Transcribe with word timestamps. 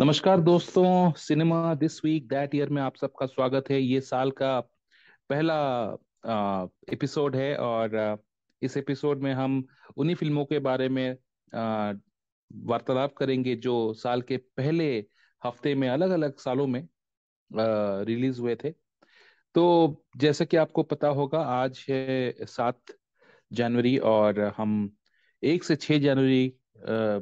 नमस्कार 0.00 0.40
दोस्तों 0.40 1.12
cinema 1.12 1.74
this 1.74 2.04
week 2.04 2.28
that 2.28 2.54
year 2.54 2.68
में 2.68 2.80
आप 2.82 2.96
सबका 2.96 3.26
स्वागत 3.26 3.64
है। 3.70 3.80
ये 3.80 4.00
साल 4.00 4.30
का 4.30 4.60
पहला 5.30 5.56
एपिसोड 6.92 7.36
है 7.36 7.56
और 7.56 7.96
आ, 7.96 8.16
इस 8.62 8.76
एपिसोड 8.76 9.22
में 9.22 9.32
हम 9.34 9.64
उन्हीं 9.96 10.14
फ़िल्मों 10.16 10.44
के 10.44 10.58
बारे 10.58 10.88
में 10.88 11.16
वार्तालाप 12.50 13.12
करेंगे 13.12 13.54
जो 13.56 13.92
साल 13.94 14.22
के 14.22 14.36
पहले 14.36 14.88
हफ़्ते 15.42 15.74
में 15.74 15.88
अलग 15.88 16.10
अलग 16.10 16.38
सालों 16.38 16.66
में 16.66 16.88
रिलीज़ 17.50 18.40
हुए 18.40 18.56
थे। 18.64 18.70
तो 19.54 20.04
जैसे 20.16 20.46
कि 20.46 20.56
आपको 20.56 20.82
पता 20.82 21.08
होगा 21.08 21.40
आज 21.40 21.84
है 21.90 22.46
सात 22.46 22.80
जनवरी 23.52 23.96
और 23.98 24.40
हम 24.56 24.90
एक 25.42 25.64
से 25.64 25.76
छह 25.76 25.98
जनवरी 25.98 26.54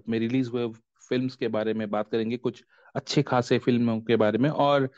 में 0.09 0.19
रिलीज़ 0.19 0.51
हुए 0.51 0.69
फिल्म्स 1.11 1.37
के 1.37 1.49
बारे 1.49 1.75
में 1.75 1.89
बात 1.91 2.11
करेंगे 2.11 2.37
कुछ 2.37 2.63
अच्छे 2.97 3.23
खासे 3.23 3.59
फ़िल्मों 3.59 4.01
के 4.01 4.17
बारे 4.17 4.39
में। 4.39 4.51
और 4.51 4.91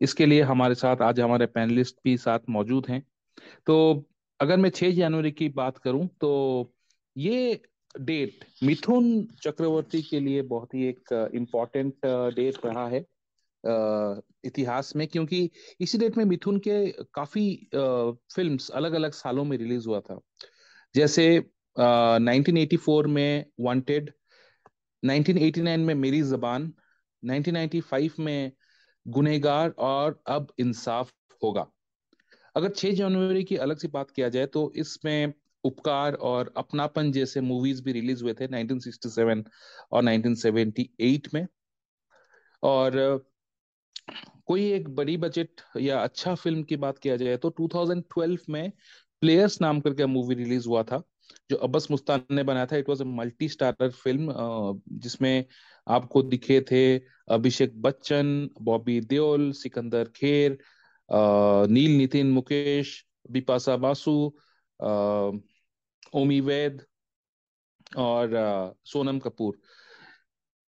इसके 0.00 0.26
लिए 0.26 0.42
हमारे 0.42 0.74
साथ 0.74 1.02
आज 1.02 1.20
हमारे 1.20 1.46
पैनलिस्ट 1.46 1.96
भी 2.04 2.16
साथ 2.16 2.40
मौजूद 2.48 2.86
हैं। 2.88 3.02
तो 3.66 4.04
अगर 4.40 4.56
मैं 4.56 4.70
6 4.70 4.90
जनवरी 4.90 5.30
की 5.30 5.48
बात 5.48 5.78
करूँ 5.78 6.06
तो 6.20 6.30
ये 7.16 7.60
डेट 8.00 8.44
मिथुन 8.62 9.26
चक्रवर्ती 9.42 10.02
के 10.02 10.20
लिए 10.20 10.42
बहुत 10.42 10.74
ही 10.74 10.86
एक 10.86 11.30
इम्पोर्टेंट 11.34 11.94
डेट 12.36 12.56
रहा 12.66 12.88
है 12.88 13.04
इतिहास 14.44 14.96
में। 14.96 15.06
क्योंकि 15.08 15.50
इसी 15.80 15.98
डेट 15.98 16.16
में 16.16 16.24
मिथुन 16.24 16.58
के 16.58 16.90
काफ़ी 17.14 17.68
फिल्म्स 18.34 18.70
अलग 18.70 18.92
अलग 18.92 19.12
सालों 19.12 19.44
में 19.44 19.56
रिलीज़ 19.58 19.88
हुआ 19.88 20.00
था। 20.00 20.20
जैसे 20.94 21.44
uh, 21.80 22.18
1984 22.20 23.06
में 23.06 23.46
वांटेड 23.60 24.10
1989 25.04 25.84
में 25.84 25.94
मेरी 25.94 26.22
जबान 26.22 26.72
1995 27.22 28.18
में 28.20 28.52
गुनेगार 29.06 29.70
और 29.70 30.22
अब 30.26 30.52
इंसाफ 30.58 31.12
होगा। 31.42 31.66
अगर 32.56 32.68
6 32.68 32.92
जनवरी 32.92 33.44
की 33.44 33.56
अलग 33.56 33.78
से 33.78 33.88
बात 33.88 34.10
किया 34.10 34.28
जाए 34.28 34.46
तो 34.46 34.72
इसमें 34.76 35.32
उपकार 35.64 36.14
और 36.14 36.52
अपनापन 36.56 37.12
जैसे 37.12 37.40
मूवीज़ 37.40 37.82
भी 37.82 37.92
रिलीज़ 37.92 38.22
हुए 38.22 38.34
थे 38.34 38.46
1967 38.46 39.44
और 39.92 40.02
1978 40.02 41.34
में। 41.34 41.46
और 42.62 43.24
कोई 44.46 44.72
एक 44.72 44.88
बड़ी 44.88 45.16
बजट 45.16 45.60
या 45.80 45.98
अच्छा 46.02 46.34
फ़िल्म 46.34 46.62
की 46.62 46.76
बात 46.76 46.98
किया 46.98 47.16
जाए 47.16 47.36
तो 47.36 47.50
2012 47.50 48.50
में 48.50 48.72
प्लेयर्स 49.20 49.60
नाम 49.60 49.80
करके 49.80 50.06
मूवी 50.06 50.34
रिलीज़ 50.34 50.68
हुआ 50.68 50.82
था। 50.82 51.02
जो 51.50 51.56
अब्बस 51.58 51.86
मुस्तान 51.90 52.22
ने 52.30 52.42
बनाया 52.42 52.66
था 52.66 52.76
it 52.76 52.88
was 52.88 53.02
a 53.02 53.06
multi 53.06 53.48
starrer 53.48 53.90
film 53.92 54.34
जिसमें 54.98 55.44
आपको 55.86 56.22
दिखे 56.24 56.60
थे 56.70 56.84
अभिषेक 57.28 57.80
बच्चन, 57.82 58.48
बॉबी 58.62 59.00
देओल, 59.02 59.50
सिकंदर 59.54 60.08
खेर 60.16 60.58
नील 61.08 61.96
नितिन 61.98 62.30
मुकेश, 62.32 63.04
बिपाशा 63.30 63.76
बासु 63.76 64.16
ओमी 66.14 66.40
वैद 66.42 66.82
और 67.98 68.30
सोनम 68.86 69.18
कपूर। 69.18 69.58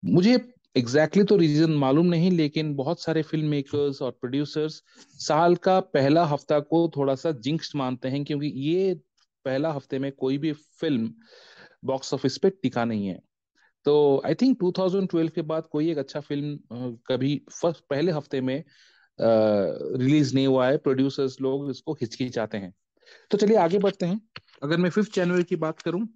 मुझे 0.03 0.33
एग्जैक्टली 0.77 1.21
exactly 1.21 1.27
तो 1.29 1.35
रीजन 1.37 1.71
मालूम 1.73 2.05
नहीं, 2.05 2.31
लेकिन 2.31 2.73
बहुत 2.75 3.01
सारे 3.01 3.21
फ़िल्म 3.23 3.47
मेकर्स 3.49 4.01
और 4.01 4.11
प्रोड्यूसर्स 4.11 4.81
साल 5.19 5.55
का 5.57 5.79
पहला 5.79 6.23
हफ़्ता 6.25 6.59
को 6.61 6.87
थोड़ा 6.97 7.15
सा 7.15 7.31
जिंक्स 7.31 7.75
मानते 7.75 8.07
हैं, 8.07 8.23
क्योंकि 8.25 8.47
ये 8.47 8.99
पहला 9.45 9.71
हफ़्ते 9.73 9.99
में 9.99 10.11
कोई 10.13 10.37
भी 10.37 10.51
फ़िल्म 10.53 11.13
बॉक्स 11.85 12.13
ऑफ़िस 12.13 12.37
पे 12.37 12.49
टिका 12.51 12.85
नहीं 12.85 13.07
है। 13.07 13.19
तो 13.85 14.21
आई 14.25 14.35
थिंक 14.35 14.57
2012 14.59 15.29
के 15.29 15.41
बाद 15.43 15.67
कोई 15.71 15.89
एक 15.91 15.97
अच्छा 15.97 16.19
फ़िल्म 16.21 16.95
कभी 17.07 17.35
फ़र्स्ट 17.51 17.83
पहले 17.89 18.11
हफ़्ते 18.11 18.41
में 18.41 18.63
रिलीज़ 19.19 20.33
नहीं 20.35 20.47
हुआ 20.47 20.67
है। 20.67 20.77
प्रोड्यूसर्स 20.79 21.39
लोग 21.41 21.69
इसको 21.69 21.93
हिचकिचाते 21.93 22.57
हैं। 22.57 22.73
तो 23.31 23.37
चलिए 23.37 23.57
आगे 23.57 23.77
बढ़ते 23.79 24.05
हैं। 24.05 24.19
अगर 24.63 24.77
मैं 24.77 24.89
फिफ्थ 24.89 25.13
जनवरी 25.15 25.43
की 25.43 25.55
बात 25.57 25.81
करूँ 25.81 26.07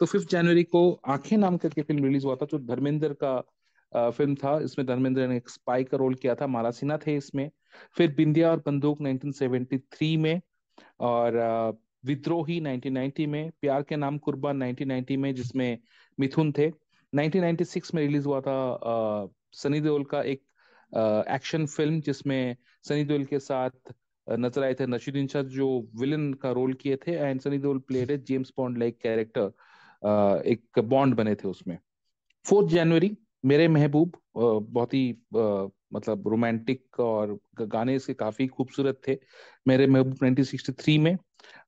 तो 0.00 0.06
फिफ्थ 0.06 0.28
जनवरी 0.30 0.62
को 0.64 0.80
आँखें 1.08 1.36
नाम 1.36 1.56
करके 1.56 1.82
फ़िल्म 1.82 2.04
रिलीज़ 2.04 2.24
हुआ 2.26 2.34
था, 2.36 2.46
जो 2.46 2.58
धर्मेंद्र 2.58 3.14
का 3.22 4.10
फ़िल्म 4.10 4.34
था। 4.34 4.58
इसमें 4.64 4.86
धर्मेंद्र 4.86 5.26
ने 5.28 5.36
एक 5.36 5.48
स्पाई 5.50 5.84
का 5.84 5.96
रोल 5.96 6.14
किया 6.14 6.34
था। 6.34 6.46
माला 6.46 6.70
सिन्हा 6.70 6.98
थे 7.06 7.16
इसमें। 7.16 7.50
फिर 7.96 8.14
बिंदिया 8.14 8.50
और 8.50 8.62
बंदूक 8.66 9.00
1973 9.00 10.16
में, 10.18 10.40
और 11.00 11.32
विद्रोही 12.08 12.60
1990 12.60 13.26
में, 13.26 13.50
प्यार 13.60 13.82
के 13.82 13.96
नाम 13.96 14.18
कुर्बान 14.18 14.62
1990 14.62 15.16
में, 15.16 15.34
जिसमें 15.34 15.78
मिथुन 16.18 16.52
थे। 16.58 16.70
1996 17.12 17.94
में 17.94 18.02
रिलीज़ 18.02 18.26
हुआ 18.26 18.40
था 18.40 18.56
सनी 19.54 19.80
देओल 19.80 20.04
का 20.04 20.22
एक 20.24 20.42
एक्शन 21.30 21.66
फ़िल्म, 21.66 22.00
जिसमें 22.00 22.56
सनी 22.88 23.04
देओल 23.04 23.24
के 23.24 23.38
साथ 23.40 23.92
नज़र 24.26 24.64
आए 24.64 24.74
थे 24.74 24.86
नशीदीन 24.86 25.26
शाह, 25.26 25.42
जो 25.42 25.88
विलन 26.00 26.32
का 26.34 26.50
रोल 26.52 26.72
किए 26.74 26.96
थे 27.06 27.12
and 27.12 27.40
Sunny 27.40 27.58
Deol 27.58 27.78
played 27.88 28.24
James 28.24 28.52
Bond 28.56 28.78
like 28.78 28.98
character 29.02 30.42
एक 30.46 30.78
बॉन्ड 30.80 31.14
बने 31.16 31.34
थे 31.34 31.48
उसमें। 31.48 31.78
फोर्थ 32.46 32.68
जनवरी, 32.70 33.16
मेरे 33.44 33.68
महबूब 33.68 34.16
बहुत 34.36 34.94
ही 34.94 35.12
मतलब 35.92 36.28
रोमांटिक 36.28 37.00
और 37.00 37.38
गाने 37.60 37.94
इसके 37.96 38.14
काफ़ी 38.14 38.46
खूबसूरत 38.46 39.00
थे। 39.08 39.16
मेरे 39.68 39.86
महबूब 39.86 40.24
1963 40.24 40.98
में 40.98 41.16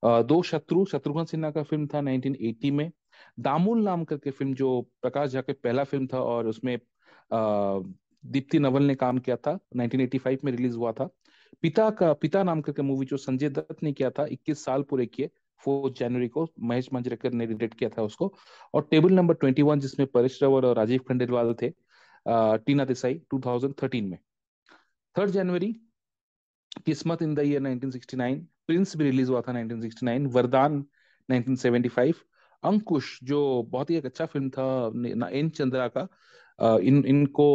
दो 0.05 0.43
शत्रु, 0.43 0.85
शत्रुघ्न 0.85 1.25
सिन्हा 1.25 1.51
का 1.51 1.63
फ़िल्म 1.63 1.87
था 1.87 2.01
1980 2.01 2.71
में। 2.71 2.91
दामुल 3.41 3.83
नाम 3.85 4.05
करके 4.05 4.31
फ़िल्म 4.31 4.55
जो 4.55 4.81
प्रकाश 5.03 5.31
झा 5.31 5.41
के 5.41 5.53
पहला 5.55 5.85
फ़िल्म 5.85 6.07
था 6.07 6.21
और 6.23 6.47
उसमें 6.49 6.79
दीप्ति 7.33 8.59
नवल 8.59 8.83
ने 8.83 8.95
काम 8.95 9.19
किया 9.19 9.37
था 9.37 9.59
1985 9.77 10.45
में 10.45 10.53
रिलीज़ 10.53 10.77
हुआ 10.77 10.93
था। 10.93 11.09
पिता 11.63 11.89
का, 11.91 12.13
पिता 12.13 12.43
नाम 12.43 12.61
करके 12.61 12.83
मूवी 12.83 13.07
जो 13.07 13.17
संजय 13.17 13.49
दत्त 13.49 13.83
ने 13.83 13.93
किया 13.93 14.11
था 14.11 14.27
21 14.27 14.65
साल 14.65 14.83
पूरे 14.83 15.07
किए 15.07 15.31
फोर्थ 15.63 15.95
जनवरी 15.99 16.29
को, 16.29 16.47
महेश 16.61 16.89
मंजरेकर 16.93 17.33
ने 17.33 17.47
डिरेक्ट 17.47 17.75
किया 17.79 17.91
था 17.91 18.03
उसको। 18.03 18.33
और 18.75 18.87
टेबल 18.91 19.13
नंबर 19.13 19.35
21 19.37 19.79
जिसमें 19.79 20.07
परेश 20.09 20.39
रावल 20.43 20.65
और 20.65 20.77
राजीव 20.77 21.01
खंडेलवाल 21.09 21.55
थे 21.63 21.73
टीना 22.27 22.85
देसाई 22.85 23.15
2013 23.35 24.09
में। 24.11 24.19
Third 25.17 25.31
January 25.31 25.73
Kismat 26.87 27.23
in 27.23 27.35
the 27.35 27.41
year 27.41 27.61
1969 27.63 28.39
Prince 28.67 28.97
भी 28.97 29.05
रिलीज़ 29.05 29.31
हुआ 29.31 29.41
था 29.41 29.53
1969 29.53 30.27
वरदान 30.33 30.85
1975 31.29 32.15
अंकुश, 32.63 33.19
जो 33.23 33.63
बहुत 33.71 33.91
ही 33.91 33.97
एक 33.97 34.07
अच्छा 34.07 34.27
फ़िल्म 34.27 34.51
था 34.51 35.29
एन 35.31 35.49
चंद्रा 35.51 35.89
का 35.97 36.09
इन, 36.79 37.05
इनको 37.07 37.47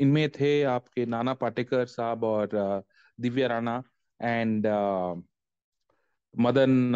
इनमें 0.00 0.28
थे 0.30 0.62
आपके 0.70 1.06
नाना 1.06 1.34
पाटेकर 1.34 1.86
साहब 1.86 2.24
और 2.24 2.82
दिव्या 3.18 3.46
राणा 3.48 3.82
एंड 4.20 4.66
मदन 6.34 6.94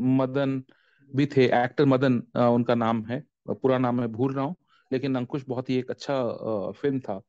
मदन 0.00 0.62
भी 1.10 1.26
थे। 1.26 1.44
एक्टर 1.64 1.84
मदन 1.86 2.22
उनका 2.36 2.74
नाम 2.74 3.04
है 3.06 3.22
पूरा 3.50 3.78
नाम 3.78 4.00
मैं 4.00 4.10
भूल 4.12 4.34
रहा 4.34 4.44
हूँ। 4.44 4.56
लेकिन 4.92 5.16
अंकुश 5.16 5.44
बहुत 5.48 5.70
ही 5.70 5.76
एक 5.78 5.90
अच्छा 5.90 6.72
फ़िल्म 6.80 7.00
था। 7.00 7.20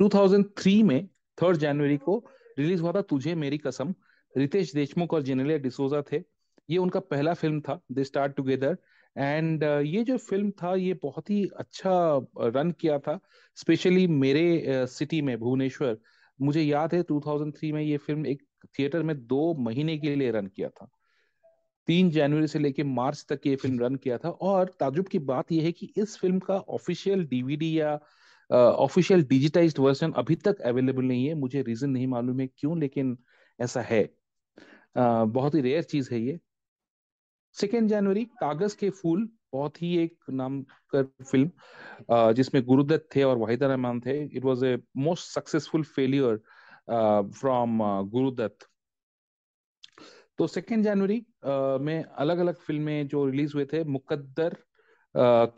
2003 0.00 0.82
में 0.82 1.06
थर्ड 1.38 1.56
जनवरी 1.56 1.96
को 1.98 2.16
रिलीज़ 2.58 2.82
हुआ 2.82 2.92
था 2.92 3.02
तुझे 3.02 3.34
मेरी 3.34 3.58
कसम। 3.58 3.94
रितेश 4.34 4.72
देशमुख 4.74 5.14
और 5.14 5.22
जेनेलिया 5.22 5.58
डिसोजा 5.58 6.02
थे। 6.12 6.22
ये 6.68 6.78
उनका 6.78 7.00
पहला 7.00 7.34
फ़िल्म 7.34 7.60
था 7.60 7.80
दे 7.92 8.04
स्टार्ट 8.04 8.34
टुगेदर 8.36 8.76
एंड 9.16 9.62
ये 9.62 10.02
जो 10.04 10.16
फ़िल्म 10.18 10.50
था, 10.52 10.74
ये 10.74 10.94
बहुत 11.02 11.30
ही 11.30 11.44
अच्छा 11.56 11.92
रन 12.38 12.70
किया 12.80 12.98
था। 12.98 13.18
स्पेशली 13.56 14.06
मेरे 14.06 14.86
सिटी 14.88 15.20
में, 15.22 15.38
भुवनेश्वर। 15.38 15.96
मुझे 16.38 16.62
याद 16.62 16.94
है 16.94 17.02
2003 17.02 17.72
में 17.74 17.82
ये 17.82 17.96
फ़िल्म 17.96 18.26
एक 18.26 18.42
थिएटर 18.78 19.02
में 19.02 19.16
दो 19.26 19.54
महीने 19.60 19.96
के 19.98 20.14
लिए 20.16 20.30
रन 20.30 20.46
किया 20.46 20.68
था। 20.70 20.88
तीन 21.88 22.10
जनवरी 22.10 22.46
से 22.46 22.58
लेके 22.58 22.82
मार्च 22.84 23.24
तक 23.28 23.46
ये 23.46 23.56
फ़िल्म 23.56 23.78
रन 23.80 23.96
किया 23.96 24.18
था। 24.18 24.28
और 24.28 24.74
ताजुब 24.80 25.06
की 25.08 25.18
बात 25.30 25.52
यह 25.52 25.64
है 25.64 25.72
कि 25.72 25.92
इस 25.96 26.16
फ़िल्म 26.18 26.38
का 26.38 26.54
ऑफिशियल 26.54 27.24
डीवीडी 27.26 27.78
या 27.80 27.98
ऑफिशियल 28.50 29.22
डिजिटाइज्ड 29.26 29.78
वर्जन 29.78 30.12
अभी 30.16 30.34
तक 30.36 30.60
अवेलेबल 30.62 31.04
नहीं 31.04 31.26
है। 31.26 31.34
मुझे 31.34 31.62
रीजन 31.62 31.90
नहीं 31.90 32.06
मालूम 32.06 32.40
है 32.40 32.46
क्यों 32.48 32.78
लेकिन 32.78 33.16
ऐसा 33.58 33.80
है। 33.82 34.04
uh, 34.04 35.24
बहुत 35.28 35.54
ही 35.54 35.60
रेयर 35.60 35.82
चीज़ 35.84 36.12
है 36.14 36.20
ये। 36.20 36.38
सेकेंड 37.56 37.88
जनवरी 37.88 38.24
कागज़ 38.40 38.76
के 38.76 38.90
फूल 38.90 39.28
बहुत 39.52 39.80
ही 39.82 39.96
एक 39.98 40.18
नाम 40.30 40.62
कर 40.94 41.04
फ़िल्म 41.24 42.32
जिसमें 42.32 42.62
गुरुदत्त 42.64 43.08
थे 43.16 43.22
और 43.22 43.36
वाहिदा 43.38 43.66
रहमान 43.66 44.00
थे। 44.00 44.16
It 44.26 44.44
was 44.44 44.64
a 44.64 44.76
most 44.96 45.28
successful 45.30 45.82
failure 45.84 46.36
from 47.32 47.78
Guru Dutt. 48.10 48.68
तो 50.38 50.46
सेकेंड 50.46 50.84
जनवरी 50.84 51.24
में 51.84 52.02
अलग 52.04 52.38
अलग 52.38 52.56
फ़िल्में 52.66 53.06
जो 53.08 53.24
रिलीज़ 53.26 53.54
हुए 53.54 53.64
थे, 53.72 53.82
मुकद्दर 53.84 54.56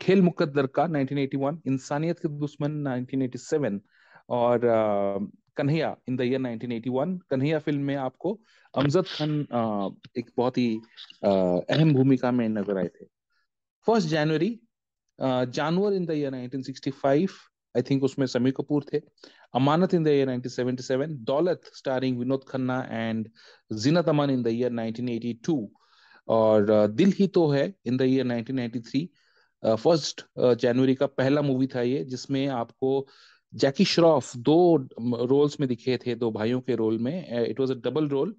खेल 0.01 0.21
मुकद्दर 0.21 0.67
का 0.75 0.83
1981 0.87 1.57
इंसानियत 1.67 2.19
के 2.19 2.27
दुश्मन 2.39 2.71
1987 2.87 3.79
और 4.29 4.59
Kanhaiya 5.57 5.95
in 6.09 6.15
the 6.17 6.21
year 6.21 6.39
1981 6.39 7.17
Kanhaiya 7.29 7.59
film 7.59 7.81
में 7.83 7.95
आपको 7.95 8.39
अमजद 8.73 9.05
खान 9.07 9.31
एक 10.17 10.29
बहुत 10.37 10.57
ही 10.57 10.69
अहम 11.23 11.93
भूमिका 11.93 12.31
में 12.31 12.47
नज़र 12.49 12.77
आए 12.77 12.87
थे। 12.87 13.05
First 13.87 14.07
January 14.09 14.59
Jaanwar 15.19 15.93
in 15.93 16.05
the 16.05 16.11
year 16.11 16.35
1965 16.35 17.27
I 17.75 17.81
think 17.89 18.03
उसमें 18.03 18.25
समीर 18.27 18.53
कपूर 18.57 18.85
थे। 18.93 19.01
अमानत 19.55 19.93
इन 19.93 20.03
the 20.03 20.07
year 20.07 20.29
1977 20.29 21.15
Daulat 21.25 21.71
starring 21.75 22.19
Vinod 22.19 22.43
Khanna 22.47 22.79
and 22.91 23.29
Zeenat 23.71 24.09
Aman 24.09 24.29
in 24.29 24.43
the 24.43 24.47
year 24.49 24.71
1982 24.71 25.57
और 26.27 26.87
Dil 26.89 27.13
Hi 27.19 27.27
To 27.29 27.47
Hai 27.49 27.73
in 27.85 27.97
the 27.97 28.01
year 28.01 28.25
1993 28.25 29.07
first 29.63 30.21
January 30.39 30.95
का 30.95 31.05
पहला 31.07 31.41
मूवी 31.41 31.67
था 31.67 31.81
ये, 31.81 32.03
जिसमें 32.05 32.47
आपको 32.47 33.07
जैकी 33.53 33.85
श्रॉफ 33.85 34.35
दो 34.37 34.75
रोल्स 35.29 35.59
में 35.59 35.67
दिखे 35.69 35.97
थे, 35.97 36.15
दो 36.15 36.29
भाइयों 36.31 36.61
के 36.61 36.75
रोल 36.75 36.97
में। 36.99 37.45
It 37.47 37.59
was 37.59 37.71
a 37.71 37.75
double 37.85 38.07
role 38.09 38.35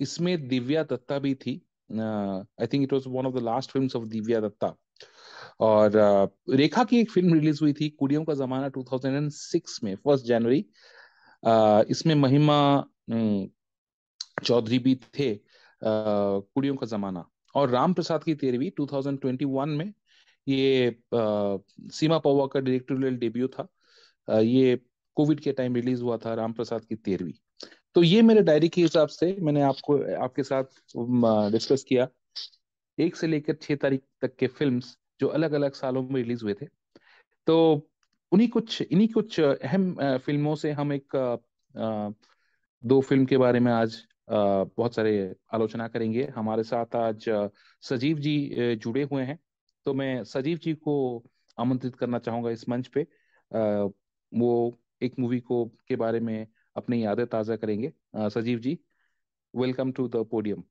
इसमें 0.00 0.48
दिव्या 0.48 0.82
दत्ता 0.82 1.18
भी 1.18 1.34
थी। 1.34 1.54
I 1.90 2.66
think 2.66 2.82
it 2.82 2.92
was 2.92 3.04
one 3.08 3.26
of 3.26 3.34
the 3.34 3.42
last 3.44 3.70
films 3.70 3.96
of 3.96 4.04
Divya 4.08 4.40
Dutta. 4.40 4.74
और 5.60 5.92
रेखा 6.50 6.84
की 6.84 7.00
एक 7.00 7.10
फ़िल्म 7.10 7.34
रिलीज़ 7.34 7.58
हुई 7.62 7.72
थी, 7.72 7.88
कुड़ियों 7.90 8.24
का 8.24 8.34
जमाना 8.34 8.68
2006 8.70 9.82
में 9.84 9.94
फ़र्स्ट 9.96 10.26
जनवरी 10.26 10.64
इसमें 11.90 12.14
महिमा 12.14 12.84
चौधरी 14.44 14.78
भी 14.78 14.94
थे 15.18 15.34
कुड़ियों 15.82 16.74
का 16.76 16.86
जमाना। 16.86 17.24
और 17.54 17.70
राम 17.70 17.92
प्रसाद 17.94 18.24
की 18.24 18.34
तेरहवीं 18.34 18.70
2021 18.76 19.68
में, 19.68 19.92
ये 20.46 20.96
सीमा 21.14 22.18
पौवा 22.18 22.46
का 22.46 22.60
डायरेक्टोरियल 22.60 23.16
डेब्यू 23.18 23.48
था। 23.48 23.68
ये 24.28 24.78
कोविड 25.16 25.40
के 25.40 25.52
टाइम 25.52 25.74
रिलीज़ 25.74 26.02
हुआ 26.02 26.16
था, 26.16 26.34
राम 26.34 26.52
प्रसाद 26.52 26.84
की 26.84 26.94
तेरहवीं 26.96 27.32
तो 27.94 28.02
ये 28.02 28.22
मेरे 28.22 28.42
डायरी 28.42 28.68
के 28.68 28.82
हिसाब 28.82 29.08
से 29.08 29.36
मैंने 29.40 29.62
आपको, 29.62 29.96
आपके 30.16 30.42
साथ 30.42 30.64
डिस्कस 31.52 31.84
किया। 31.88 32.08
एक 32.98 33.16
से 33.16 33.26
लेकर 33.26 33.54
छह 33.62 33.74
तारीख 33.76 34.00
तक 34.22 34.36
के 34.36 34.46
फिल्म्स 34.48 34.96
जो 35.20 35.28
अलग 35.28 35.52
अलग 35.52 35.72
सालों 35.74 36.02
में 36.02 36.20
रिलीज़ 36.22 36.44
हुए 36.44 36.54
थे। 36.54 36.66
तो 37.46 37.88
उन्हीं 38.32 38.48
कुछ, 38.48 38.82
इन्हीं 38.82 39.08
कुछ 39.08 39.40
अहम 39.40 39.94
फ़िल्मों 40.18 40.54
से 40.54 40.72
हम 40.72 40.92
एक 40.92 41.16
दो 42.84 43.00
फ़िल्म 43.00 43.24
के 43.26 43.36
बारे 43.38 43.60
में 43.60 43.72
आज 43.72 43.96
बहुत 44.30 44.94
सारे 44.94 45.34
आलोचना 45.54 45.86
करेंगे। 45.88 46.24
हमारे 46.34 46.62
साथ 46.64 46.96
आज 46.96 47.24
सजीव 47.82 48.18
जी 48.18 48.76
जुड़े 48.76 49.02
हुए 49.02 49.22
हैं। 49.22 49.38
तो 49.86 49.94
मैं 49.94 50.22
सजीव 50.24 50.58
जी 50.58 50.74
को 50.74 51.24
आमंत्रित 51.58 51.96
करना 51.96 52.18
चाहूँगा 52.18 52.50
इस 52.50 52.68
मंच 52.68 52.86
पे। 52.86 53.06
वो 54.32 54.78
एक 55.02 55.18
मूवी 55.18 55.40
को, 55.40 55.64
के 55.88 55.96
बारे 55.96 56.20
में 56.20 56.46
अपनी 56.76 57.04
यादें 57.04 57.26
ताज़ा 57.26 57.56
करेंगे। 57.56 57.92
Sajeev 58.16 58.58
ji 58.58 58.78
welcome 59.54 59.92
to 59.92 60.08
the 60.08 60.24
podium 60.30 60.62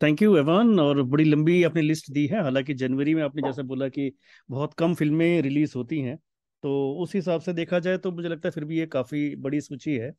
thank 0.00 0.22
you 0.22 0.36
Evan 0.36 0.78
और 0.80 1.02
बड़ी 1.04 1.24
लंबी 1.24 1.62
आपने 1.64 1.82
लिस्ट 1.82 2.10
दी 2.12 2.26
है। 2.26 2.42
हालाँकि 2.42 2.74
जनवरी 2.74 3.14
में 3.14 3.22
आपने 3.22 3.42
जैसे 3.42 3.62
बोला 3.64 3.88
कि 3.88 4.10
बहुत 4.48 4.74
कम 4.74 4.94
फ़िल्में 4.94 5.40
रिलीज़ 5.42 5.72
होती 5.76 6.00
हैं 6.00 6.16
तो 6.62 6.72
उस 7.02 7.14
हिसाब 7.14 7.40
से 7.40 7.52
देखा 7.52 7.78
जाए 7.78 7.98
तो 7.98 8.10
मुझे 8.12 8.28
लगता 8.28 8.48
है 8.48 8.52
फिर 8.52 8.64
भी 8.64 8.78
ये 8.78 8.86
काफ़ी 8.88 9.34
बड़ी 9.36 9.60
सूची 9.60 9.94
है। 9.96 10.10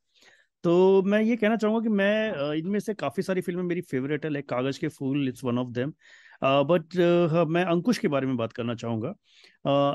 तो 0.63 1.01
मैं 1.03 1.21
ये 1.21 1.35
कहना 1.37 1.55
चाहूँगा 1.57 1.81
कि 1.83 1.89
मैं 1.89 2.53
इनमें 2.55 2.79
से 2.79 2.93
काफ़ी 2.95 3.23
सारी 3.23 3.41
फ़िल्में 3.41 3.63
मेरी 3.63 3.81
फेवरेट 3.83 4.25
है 4.25 4.31
like 4.31 4.49
Kaagaz 4.49 4.79
Ke 4.79 4.87
Phool 4.89 5.27
it's 5.29 5.43
one 5.43 5.57
of 5.59 5.69
them 5.71 5.93
but 6.43 6.97
मैं 7.49 7.63
अंकुश 7.65 7.97
के 7.97 8.07
बारे 8.07 8.27
में 8.27 8.35
बात 8.37 8.53
करना 8.53 8.75
चाहूँगा। 8.75 9.09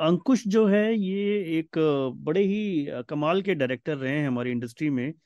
अंकुश 0.07 0.47
जो 0.49 0.67
है 0.67 0.85
ये 0.95 1.59
एक 1.59 1.79
बड़े 2.25 2.43
ही 2.43 2.87
कमाल 3.09 3.43
के 3.43 3.55
डायरेक्टर 3.55 3.97
रहे 3.97 4.13
हैं 4.13 4.27
हमारी 4.29 4.51
इंडस्ट्री 4.51 4.91
में। 4.91 5.09
Uh, 5.09 5.19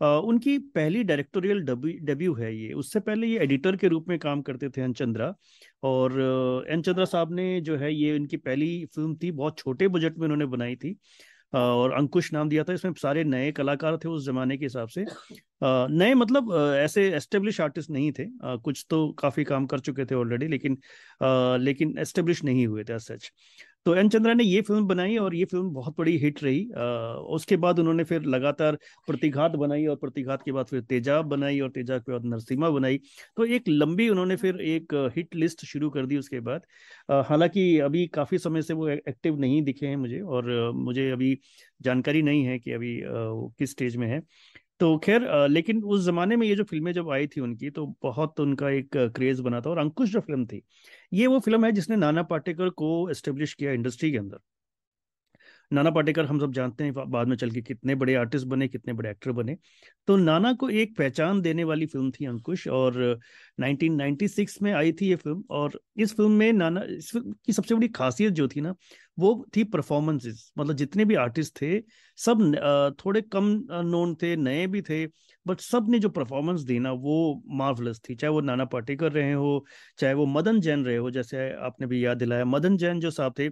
उनकी 0.00 0.56
पहली 0.74 1.02
डायरेक्टोरियल 1.04 1.60
डेब्यू 1.62 2.34
है 2.34 2.54
ये। 2.56 2.72
उससे 2.74 3.00
पहले 3.00 3.26
ये 3.26 3.38
एडिटर 3.40 3.76
के 3.76 3.88
रूप 3.88 4.08
में 4.08 4.18
काम 4.18 4.42
करते 4.42 4.68
थे 4.68 4.82
एन 4.82 4.92
चंद्रा 4.94 5.34
और 5.82 6.66
एन 6.70 6.82
चंद्रा 6.82 7.04
साहब 7.06 7.32
ने 7.34 7.60
जो 7.60 7.76
है 7.76 7.94
ये 7.94 8.14
उनकी 8.16 8.36
पहली 8.38 8.84
फ़िल्म 8.94 9.14
थी, 9.16 9.30
बहुत 9.32 9.58
छोटे 9.58 9.88
बजट 9.88 10.18
में 10.18 10.24
उन्होंने 10.24 10.46
बनाई 10.46 10.76
थी। 10.76 10.96
और 11.52 11.92
अंकुश 11.92 12.32
नाम 12.32 12.48
दिया 12.48 12.62
था, 12.64 12.72
इसमें 12.72 12.92
सारे 12.98 13.22
नए 13.24 13.50
कलाकार 13.52 13.96
थे 14.04 14.08
उस 14.08 14.24
जमाने 14.26 14.56
के 14.58 14.64
हिसाब 14.64 14.88
से। 14.88 15.04
नए 15.62 16.14
मतलब 16.14 16.52
ऐसे 16.76 17.06
एस्टेब्लिश 17.16 17.60
आर्टिस्ट 17.60 17.90
नहीं 17.90 18.10
थे। 18.12 18.24
कुछ 18.58 18.84
तो 18.90 19.08
काफ़ी 19.18 19.44
काम 19.44 19.66
कर 19.66 19.80
चुके 19.80 20.04
थे 20.04 20.14
ऑलरेडी 20.14 20.48
लेकिन 20.48 20.78
लेकिन 21.60 21.94
एस्टेब्लिश 21.98 22.42
नहीं 22.44 22.66
हुए 22.66 22.84
थे 22.84 22.98
सच 23.00 23.30
तो 23.86 23.94
एन 23.94 24.08
चंद्रा 24.08 24.32
ने 24.34 24.44
ये 24.44 24.60
फ़िल्म 24.62 24.86
बनाई 24.86 25.16
और 25.18 25.34
ये 25.34 25.44
फ़िल्म 25.44 25.70
बहुत 25.70 25.94
बड़ी 25.98 26.16
हिट 26.18 26.42
रही। 26.42 26.60
आ, 26.72 26.82
उसके 27.36 27.56
बाद 27.56 27.78
उन्होंने 27.78 28.04
फिर 28.04 28.22
लगातार 28.24 28.78
प्रतिघात 29.08 29.52
बनाई 29.56 29.84
और 29.86 29.96
प्रतिघात 29.96 30.42
के 30.42 30.52
बाद 30.52 30.66
फिर 30.66 30.80
तेजाब 30.82 31.26
बनाई 31.26 31.60
और 31.60 31.70
तेजाब 31.70 32.00
के 32.00 32.12
बाद 32.12 32.24
नरसिम्हा 32.26 32.70
बनाई। 32.70 32.98
तो 33.36 33.44
एक 33.46 33.68
लंबी 33.68 34.08
उन्होंने 34.08 34.36
फिर 34.36 34.60
एक 34.62 34.94
हिट 35.16 35.34
लिस्ट 35.34 35.64
शुरू 35.64 35.90
कर 35.90 36.06
दी 36.06 36.16
उसके 36.16 36.40
बाद। 36.40 36.62
हालाँकि 37.28 37.78
अभी 37.80 38.06
काफ़ी 38.08 38.38
समय 38.38 38.62
से 38.62 38.74
वो 38.74 38.88
एक्टिव 38.88 39.38
नहीं 39.38 39.62
दिखे 39.62 39.86
हैं 39.86 39.96
मुझे 39.96 40.20
और 40.20 40.50
मुझे 40.76 41.10
अभी 41.10 41.38
जानकारी 41.80 42.22
नहीं 42.22 42.44
है 42.44 42.58
कि 42.58 42.72
अभी 42.72 42.96
वो 43.06 43.48
किस 43.58 43.70
स्टेज 43.70 43.96
में 43.96 44.06
है। 44.08 44.20
तो 44.80 44.96
खैर 44.98 45.22
लेकिन 45.48 45.82
उस 45.84 46.04
जमाने 46.04 46.36
में 46.36 46.46
ये 46.46 46.54
जो 46.56 46.64
फ़िल्में 46.64 46.92
जब 46.92 47.10
आई 47.10 47.26
थी 47.28 47.40
उनकी 47.40 47.70
तो 47.70 47.86
बहुत 48.02 48.40
उनका 48.40 48.70
एक 48.70 48.96
क्रेज 49.16 49.40
बना 49.40 49.60
था 49.60 49.70
और 49.70 49.78
अंकुश 49.78 50.10
जो 50.10 50.20
फ़िल्म 50.20 50.46
थी, 50.46 50.62
ये 51.12 51.26
वो 51.26 51.38
फ़िल्म 51.40 51.64
है 51.64 51.72
जिसने 51.72 51.96
नाना 51.96 52.22
पाटेकर 52.24 52.70
को 52.72 53.08
एस्टेब्लिश 53.10 53.54
किया 53.54 53.72
इंडस्ट्री 53.72 54.10
के 54.12 54.18
अंदर। 54.18 54.38
नाना 55.70 55.90
पाटेकर 55.90 56.24
हम 56.24 56.38
सब 56.40 56.52
जानते 56.52 56.84
हैं 56.84 56.92
बाद 57.10 57.28
में 57.28 57.36
चल 57.36 57.50
के 57.50 57.60
कितने 57.62 57.94
बड़े 57.94 58.14
आर्टिस्ट 58.14 58.46
बने, 58.46 58.68
कितने 58.68 58.92
बड़े 58.92 59.10
एक्टर 59.10 59.32
बने। 59.32 59.56
तो 60.08 60.16
नाना 60.16 60.52
को 60.54 60.68
एक 60.70 60.96
पहचान 60.98 61.40
देने 61.42 61.64
वाली 61.64 61.86
फ़िल्म 61.86 62.10
थी 62.10 62.26
अंकुश 62.26 62.66
और 62.70 63.18
1996 63.58 64.60
में 64.62 64.72
आई 64.72 64.92
थी 64.92 65.08
ये 65.08 65.16
फ़िल्म 65.16 65.42
और 65.50 65.80
इस 65.98 66.14
फ़िल्म 66.16 66.30
में 66.32 66.52
नाना, 66.52 66.82
इस 66.88 67.10
फ़िल्म 67.12 67.32
की 67.46 67.52
सबसे 67.52 67.74
बड़ी 67.74 67.88
खासियत 67.88 68.32
जो 68.34 68.48
थी 68.48 68.60
ना, 68.60 68.74
वो 69.18 69.44
थी 69.56 69.64
परफॉर्मेंसेस 69.64 70.52
मतलब 70.58 70.76
जितने 70.76 71.04
भी 71.04 71.14
आर्टिस्ट 71.16 71.54
थे, 71.60 71.80
सब 72.18 72.94
थोड़े 73.04 73.20
कम 73.22 73.44
नोन 73.86 74.14
थे, 74.22 74.34
नए 74.36 74.66
भी 74.66 74.82
थे 74.82 75.06
बट 75.46 75.60
सबने 75.60 75.98
जो 75.98 76.08
परफॉर्मेंस 76.08 76.60
दी 76.62 76.78
ना, 76.78 76.92
वो 76.92 77.42
मार्वलस 77.54 78.00
थी। 78.08 78.14
चाहे 78.14 78.32
वो 78.32 78.40
नाना 78.40 78.64
पाटेकर 78.66 79.12
रहे 79.12 79.32
हो, 79.32 79.64
चाहे 79.98 80.14
वो 80.14 80.26
मदन 80.26 80.60
जैन 80.60 80.84
रहे 80.84 80.96
हो, 80.96 81.10
जैसे 81.10 81.50
आपने 81.66 81.86
भी 81.86 82.04
याद 82.04 82.18
दिलाया। 82.18 82.44
मदन 82.46 82.76
जैन 82.76 83.00
जो 83.00 83.10
साहब 83.10 83.34
थे 83.38 83.48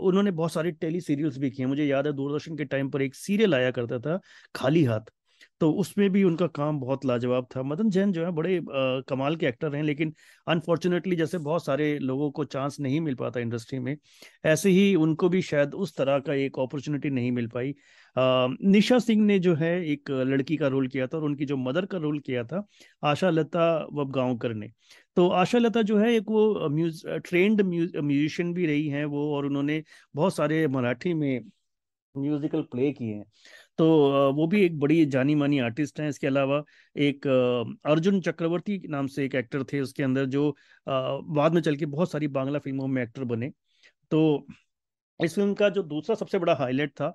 उन्होंने 0.00 0.30
बहुत 0.32 0.52
सारी 0.52 0.72
टेली 0.72 1.00
सीरियल्स 1.00 1.38
भी 1.38 1.50
किए 1.50 1.66
मुझे 1.66 1.84
याद 1.86 2.06
है, 2.06 2.12
दूरदर्शन 2.12 2.56
के 2.56 2.64
टाइम 2.66 2.90
पर 2.90 3.02
एक 3.02 3.14
सीरियल 3.16 3.54
आया 3.54 3.70
करता 3.70 3.98
था, 4.00 4.20
खाली 4.54 4.84
हाथ। 4.84 5.10
तो 5.60 5.70
उसमें 5.72 6.08
भी 6.10 6.22
उनका 6.24 6.46
काम 6.48 6.78
बहुत 6.80 7.04
लाजवाब 7.06 7.46
था। 7.56 7.62
मदन 7.62 7.90
जैन 7.90 8.12
जो 8.12 8.24
है 8.24 8.30
बड़े 8.32 8.56
आ, 8.56 8.60
कमाल 9.08 9.36
के 9.36 9.46
एक्टर 9.46 9.74
हैं 9.76 9.82
लेकिन 9.82 10.12
अनफॉर्चुनेटली 10.46 11.16
जैसे 11.16 11.38
बहुत 11.38 11.64
सारे 11.64 11.98
लोगों 11.98 12.30
को 12.30 12.44
चांस 12.46 12.76
नहीं 12.80 13.00
मिल 13.00 13.14
पाता 13.14 13.40
इंडस्ट्री 13.40 13.78
में 13.78 13.96
ऐसे 14.46 14.70
ही 14.70 14.94
उनको 14.96 15.28
भी 15.28 15.42
शायद 15.42 15.74
उस 15.74 15.96
तरह 15.96 16.18
का 16.18 16.34
एक 16.34 16.58
अपॉर्चुनिटी 16.58 17.10
नहीं 17.10 17.32
मिल 17.32 17.46
पाई। 17.48 17.70
आ, 18.16 18.46
निशा 18.62 18.98
सिंह 18.98 19.24
ने 19.26 19.38
जो 19.38 19.54
है 19.54 19.72
एक 19.86 20.10
लड़की 20.10 20.56
का 20.56 20.68
रोल 20.68 20.88
किया 20.88 21.06
था 21.06 21.16
और 21.18 21.24
उनकी 21.24 21.44
जो 21.44 21.56
मदर 21.56 21.86
का 21.86 21.98
रोल 21.98 22.18
किया 22.20 22.44
था 22.44 22.66
आशा 23.02 23.30
लता 23.30 23.68
वबगांवकर 23.92 24.54
ने। 24.54 24.70
तो 25.16 25.28
आशा 25.28 25.58
लता 25.58 25.82
जो 25.82 25.98
है 25.98 26.12
एक 26.14 26.30
वो 26.30 26.68
म्यूज 26.70 27.02
ट्रेंड 27.26 27.60
म्यूजिशियन 27.62 28.52
भी 28.54 28.66
रही 28.66 28.88
हैं 28.88 29.04
वो 29.06 29.30
और 29.36 29.46
उन्होंने 29.46 29.82
बहुत 30.14 30.36
सारे 30.36 30.66
मराठी 30.68 31.14
में 31.14 31.40
म्यूजिकल 32.14 32.62
प्ले 32.62 32.90
किए 32.92 33.14
हैं। 33.14 33.24
तो 33.80 33.86
वो 34.34 34.46
भी 34.46 34.62
एक 34.64 34.78
बड़ी 34.80 35.04
जानी 35.06 35.34
मानी 35.34 35.58
आर्टिस्ट 35.60 36.00
हैं। 36.00 36.08
इसके 36.08 36.26
अलावा 36.26 36.62
एक 36.96 37.26
अर्जुन 37.86 38.20
चक्रवर्ती 38.20 38.80
नाम 38.88 39.06
से 39.06 39.24
एक 39.24 39.34
एक्टर 39.34 39.64
थे 39.64 39.80
उसके 39.80 40.02
अंदर 40.02 40.26
जो 40.28 40.50
बाद 40.86 41.54
में 41.54 41.60
चल 41.62 41.76
के 41.76 41.86
बहुत 41.86 42.10
सारी 42.12 42.28
बांग्ला 42.28 42.58
फ़िल्मों 42.58 42.86
में 42.88 43.02
एक्टर 43.02 43.24
बने। 43.24 43.50
तो 44.10 44.46
इस 45.20 45.34
फ़िल्म 45.34 45.54
का 45.54 45.68
जो 45.68 45.82
दूसरा 45.84 46.14
सबसे 46.16 46.38
बड़ा 46.38 46.54
हाईलाइट 46.56 46.90
था 46.92 47.08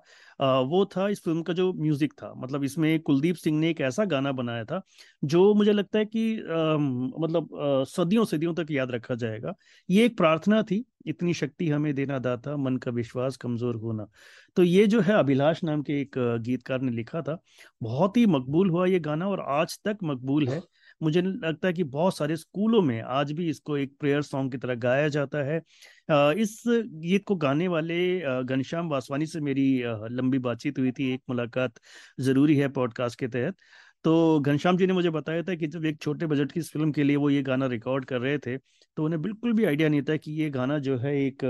वो 0.64 0.84
था 0.86 1.08
इस 1.08 1.20
फ़िल्म 1.24 1.42
का 1.42 1.52
जो 1.52 1.72
म्यूज़िक 1.74 2.12
था। 2.12 2.32
मतलब 2.36 2.64
इसमें 2.64 3.00
कुलदीप 3.00 3.36
सिंह 3.36 3.58
ने 3.58 3.70
एक 3.70 3.80
ऐसा 3.80 4.04
गाना 4.06 4.32
बनाया 4.32 4.64
था 4.64 4.80
जो 5.22 5.52
मुझे 5.54 5.72
लगता 5.72 5.98
है 5.98 6.04
कि 6.06 6.36
आ, 6.36 6.76
मतलब 6.76 7.48
सदियों 7.88 8.24
सदियों 8.24 8.54
तक 8.54 8.70
याद 8.70 8.90
रखा 8.90 9.14
जाएगा। 9.16 9.54
ये 9.88 10.04
एक 10.06 10.16
प्रार्थना 10.16 10.62
थी 10.62 10.84
इतनी 11.06 11.34
शक्ति 11.34 11.68
हमें 11.68 11.94
देना 11.94 12.18
दाता 12.18 12.56
मन 12.56 12.76
का 12.76 12.90
विश्वास 12.92 13.36
कमज़ोर 13.36 13.76
होना। 13.76 14.06
तो 14.56 14.62
ये 14.62 14.86
जो 14.86 15.00
है 15.00 15.14
अभिलाष 15.14 15.62
नाम 15.64 15.82
के 15.82 16.00
एक 16.00 16.18
गीतकार 16.42 16.80
ने 16.80 16.92
लिखा 16.92 17.22
था 17.22 17.38
बहुत 17.82 18.16
ही 18.16 18.26
मकबूल 18.28 18.70
हुआ 18.70 18.86
ये 18.86 19.00
गाना 19.00 19.28
और 19.28 19.40
आज 19.50 19.78
तक 19.84 19.98
मकबूल 20.04 20.48
है। 20.48 20.60
मुझे 21.00 21.22
लगता 21.22 21.68
है 21.68 21.72
कि 21.74 21.84
बहुत 21.86 22.16
सारे 22.16 22.36
स्कूलों 22.36 22.80
में 22.82 23.00
आज 23.02 23.32
भी 23.32 23.48
इसको 23.50 23.76
एक 23.78 23.92
प्रेयर 24.00 24.22
सॉन्ग 24.22 24.52
की 24.52 24.58
तरह 24.58 24.74
गाया 24.76 25.08
जाता 25.08 25.42
है। 25.44 25.60
इस 26.40 26.62
गीत 26.66 27.24
को 27.26 27.34
गाने 27.36 27.68
वाले 27.68 27.96
घनश्याम 28.44 28.88
वासवानी 28.88 29.26
से 29.26 29.40
मेरी 29.40 29.66
लंबी 30.10 30.38
बातचीत 30.40 30.78
हुई 30.78 30.92
थी, 30.92 31.12
एक 31.14 31.22
मुलाकात 31.30 31.80
ज़रूरी 32.20 32.56
है 32.56 32.68
पॉडकास्ट 32.70 33.18
के 33.20 33.28
तहत। 33.28 33.56
तो 34.04 34.40
घनश्याम 34.40 34.76
जी 34.76 34.86
ने 34.86 34.92
मुझे 34.92 35.10
बताया 35.10 35.42
था 35.42 35.54
कि 35.54 35.66
जब 35.66 35.84
एक 35.84 36.00
छोटे 36.02 36.26
बजट 36.26 36.52
की 36.52 36.60
फ़िल्म 36.62 36.92
के 36.92 37.02
लिए 37.04 37.16
वो 37.16 37.30
ये 37.30 37.42
गाना 37.42 37.66
रिकॉर्ड 37.66 38.04
कर 38.04 38.20
रहे 38.20 38.38
थे 38.38 38.56
तो 38.58 39.04
उन्हें 39.04 39.20
बिल्कुल 39.22 39.52
भी 39.52 39.64
आइडिया 39.64 39.88
नहीं 39.88 40.02
था 40.02 40.16
कि 40.16 40.32
ये 40.32 40.48
गाना 40.50 40.78
जो 40.80 40.96
है 40.98 41.14
एक 41.16 41.44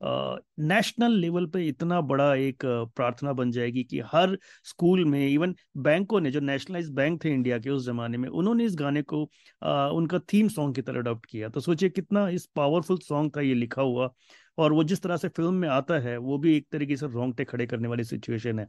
नेशनल 0.00 1.12
लेवल 1.12 1.46
पे 1.46 1.66
इतना 1.68 2.00
बड़ा 2.02 2.34
एक 2.36 2.64
प्रार्थना 2.96 3.32
बन 3.32 3.50
जाएगी 3.50 3.84
कि 3.84 4.00
हर 4.06 4.36
स्कूल 4.64 5.04
में 5.04 5.26
इवन 5.28 5.54
बैंकों 5.78 6.20
ने 6.20 6.30
जो 6.30 6.40
नेशनलाइज 6.40 6.90
बैंक 6.92 7.22
थे 7.24 7.30
इंडिया 7.30 7.58
के 7.58 7.70
उस 7.70 7.86
जमाने 7.86 8.18
में 8.18 8.28
उन्होंने 8.28 8.64
इस 8.64 8.76
गाने 8.76 9.02
को 9.02 9.22
आ, 9.62 9.88
उनका 9.88 10.18
थीम 10.32 10.48
सॉन्ग 10.48 10.74
की 10.74 10.82
तरह 10.82 10.98
अडॉप्ट 11.00 11.26
किया। 11.26 11.48
तो 11.48 11.60
सोचिए 11.60 11.88
कितना 11.90 12.28
इस 12.30 12.46
पावरफुल 12.56 12.98
सॉन्ग 12.98 13.36
था 13.36 13.40
ये 13.40 13.54
लिखा 13.54 13.82
हुआ 13.82 14.10
और 14.58 14.72
वो 14.72 14.84
जिस 14.84 15.02
तरह 15.02 15.16
से 15.16 15.28
फ़िल्म 15.28 15.54
में 15.54 15.68
आता 15.68 15.98
है 16.00 16.16
वो 16.18 16.38
भी 16.38 16.56
एक 16.56 16.66
तरीके 16.72 16.96
से 16.96 17.06
रोंगटे 17.06 17.44
खड़े 17.44 17.66
करने 17.66 17.88
वाली 17.88 18.04
सिचुएशन 18.04 18.58
है। 18.58 18.66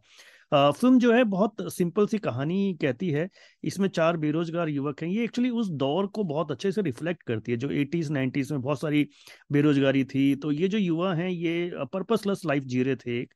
फ़िल्म 0.52 1.00
जो 1.00 1.12
है 1.14 1.24
बहुत 1.26 1.56
सिंपल 1.74 2.06
सी 2.08 2.18
कहानी 2.20 2.74
कहती 2.82 3.10
है। 3.10 3.28
इसमें 3.64 3.88
चार 3.90 4.18
बेरोजगार 4.18 4.70
युवक 4.70 5.02
हैं। 5.04 5.10
ये 5.10 5.24
एक्चुअली 5.24 5.50
उस 5.52 5.70
दौर 5.74 6.08
को 6.08 6.24
बहुत 6.24 6.52
अच्छे 6.52 6.72
से 6.72 6.82
रिफ्लेक्ट 6.82 7.24
करती 7.24 7.52
है, 7.52 7.58
जो 7.58 7.70
एटीज 7.72 8.12
नाइन्टीज 8.12 8.52
में 8.52 8.62
बहुत 8.62 8.80
सारी 8.82 9.08
बेरोजगारी 9.52 10.04
थी। 10.06 10.36
तो 10.36 10.52
ये 10.52 10.68
जो 10.68 10.78
युवा 10.78 11.14
हैं, 11.14 11.30
ये 11.30 11.72
पर्पसलेस 11.94 12.42
लाइफ 12.46 12.64
जी 12.66 12.84
रहे 12.84 12.96
थे 12.96 13.20
एक। 13.22 13.34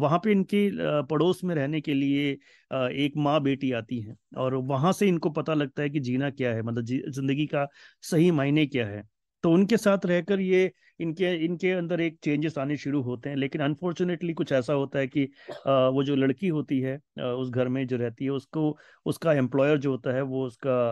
वहाँ 0.00 0.18
पे 0.24 0.32
इनके 0.32 0.68
पड़ोस 1.04 1.44
में 1.44 1.54
रहने 1.54 1.80
के 1.80 1.94
लिए 1.94 2.30
एक 2.70 3.12
माँ 3.18 3.40
बेटी 3.42 3.72
आती 3.72 4.00
है। 4.00 4.14
और 4.36 4.54
वहाँ 4.56 4.92
से 4.92 5.08
इनको 5.08 5.30
पता 5.32 5.54
लगता 5.54 5.82
है 5.82 5.90
कि 5.90 6.00
जीना 6.00 6.30
क्या 6.32 6.52
है 6.54 6.62
मतलब 6.62 6.84
ज़िंदगी 7.10 7.46
का 7.46 7.66
सही 8.04 8.30
मायने 8.32 8.66
क्या 8.66 8.86
है। 8.86 9.02
तो 9.42 9.52
उनके 9.52 9.76
साथ 9.76 10.06
रहकर 10.06 10.40
ये 10.40 10.70
इनके 11.00 11.32
इनके 11.44 11.70
अंदर 11.72 12.00
एक 12.00 12.18
चेंजेस 12.24 12.58
आने 12.58 12.76
शुरू 12.76 13.00
होते 13.02 13.28
हैं। 13.28 13.36
लेकिन 13.36 13.60
अनफॉर्चुनेटली 13.62 14.32
कुछ 14.32 14.52
ऐसा 14.52 14.72
होता 14.72 14.98
है 14.98 15.06
कि 15.06 15.24
वो 15.66 16.02
जो 16.04 16.16
लड़की 16.16 16.48
होती 16.48 16.80
है 16.80 16.96
उस 17.20 17.50
घर 17.50 17.68
में 17.68 17.86
जो 17.86 17.96
रहती 17.96 18.24
है, 18.24 18.30
उसको, 18.30 18.76
उसका 19.06 19.32
एम्प्लॉयर 19.32 19.78
जो 19.78 19.90
होता 19.90 20.14
है, 20.14 20.22
वो 20.22 20.46
उसका 20.46 20.90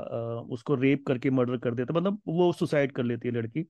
उसको 0.53 0.75
रेप 0.75 1.05
करके 1.07 1.31
मर्डर 1.31 1.57
कर 1.57 1.75
देता 1.75 1.95
मतलब 1.95 2.21
वो 2.29 2.53
सुसाइड 2.53 2.93
कर 2.93 3.05
लेती 3.05 3.29
है 3.29 3.35
लड़की। 3.35 3.63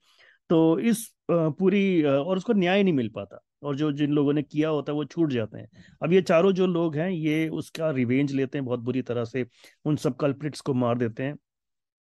तो 0.50 0.78
इस 0.78 1.06
पूरी 1.30 2.02
और 2.02 2.37
उसको 2.37 2.52
न्याय 2.52 2.82
नहीं 2.82 2.94
मिल 2.94 3.08
पाता। 3.08 3.40
और 3.62 3.76
जो, 3.76 3.90
जिन 3.92 4.12
लोगों 4.12 4.32
ने 4.32 4.42
किया 4.42 4.68
होता 4.68 4.92
है, 4.92 4.97
वो 4.97 5.04
छूट 5.04 5.32
जाते 5.32 5.58
हैं। 5.58 5.68
अब 6.02 6.12
ये 6.12 6.23
चारों 6.23 6.52
जो 6.52 6.66
लोग 6.66 6.97
हैं, 6.97 7.11
ये 7.11 7.49
उसका 7.49 7.90
रिवेंज 7.90 8.32
लेते 8.32 8.58
हैं, 8.58 8.64
बहुत 8.64 8.80
बुरी 8.80 9.02
तरह 9.02 9.25
से। 9.25 9.47
उन 9.85 9.97
सब 9.97 10.16
कल्प्रिट्स 10.16 10.61
को 10.61 10.75
मार 10.75 10.99
देते 10.99 11.23
हैं। 11.23 11.37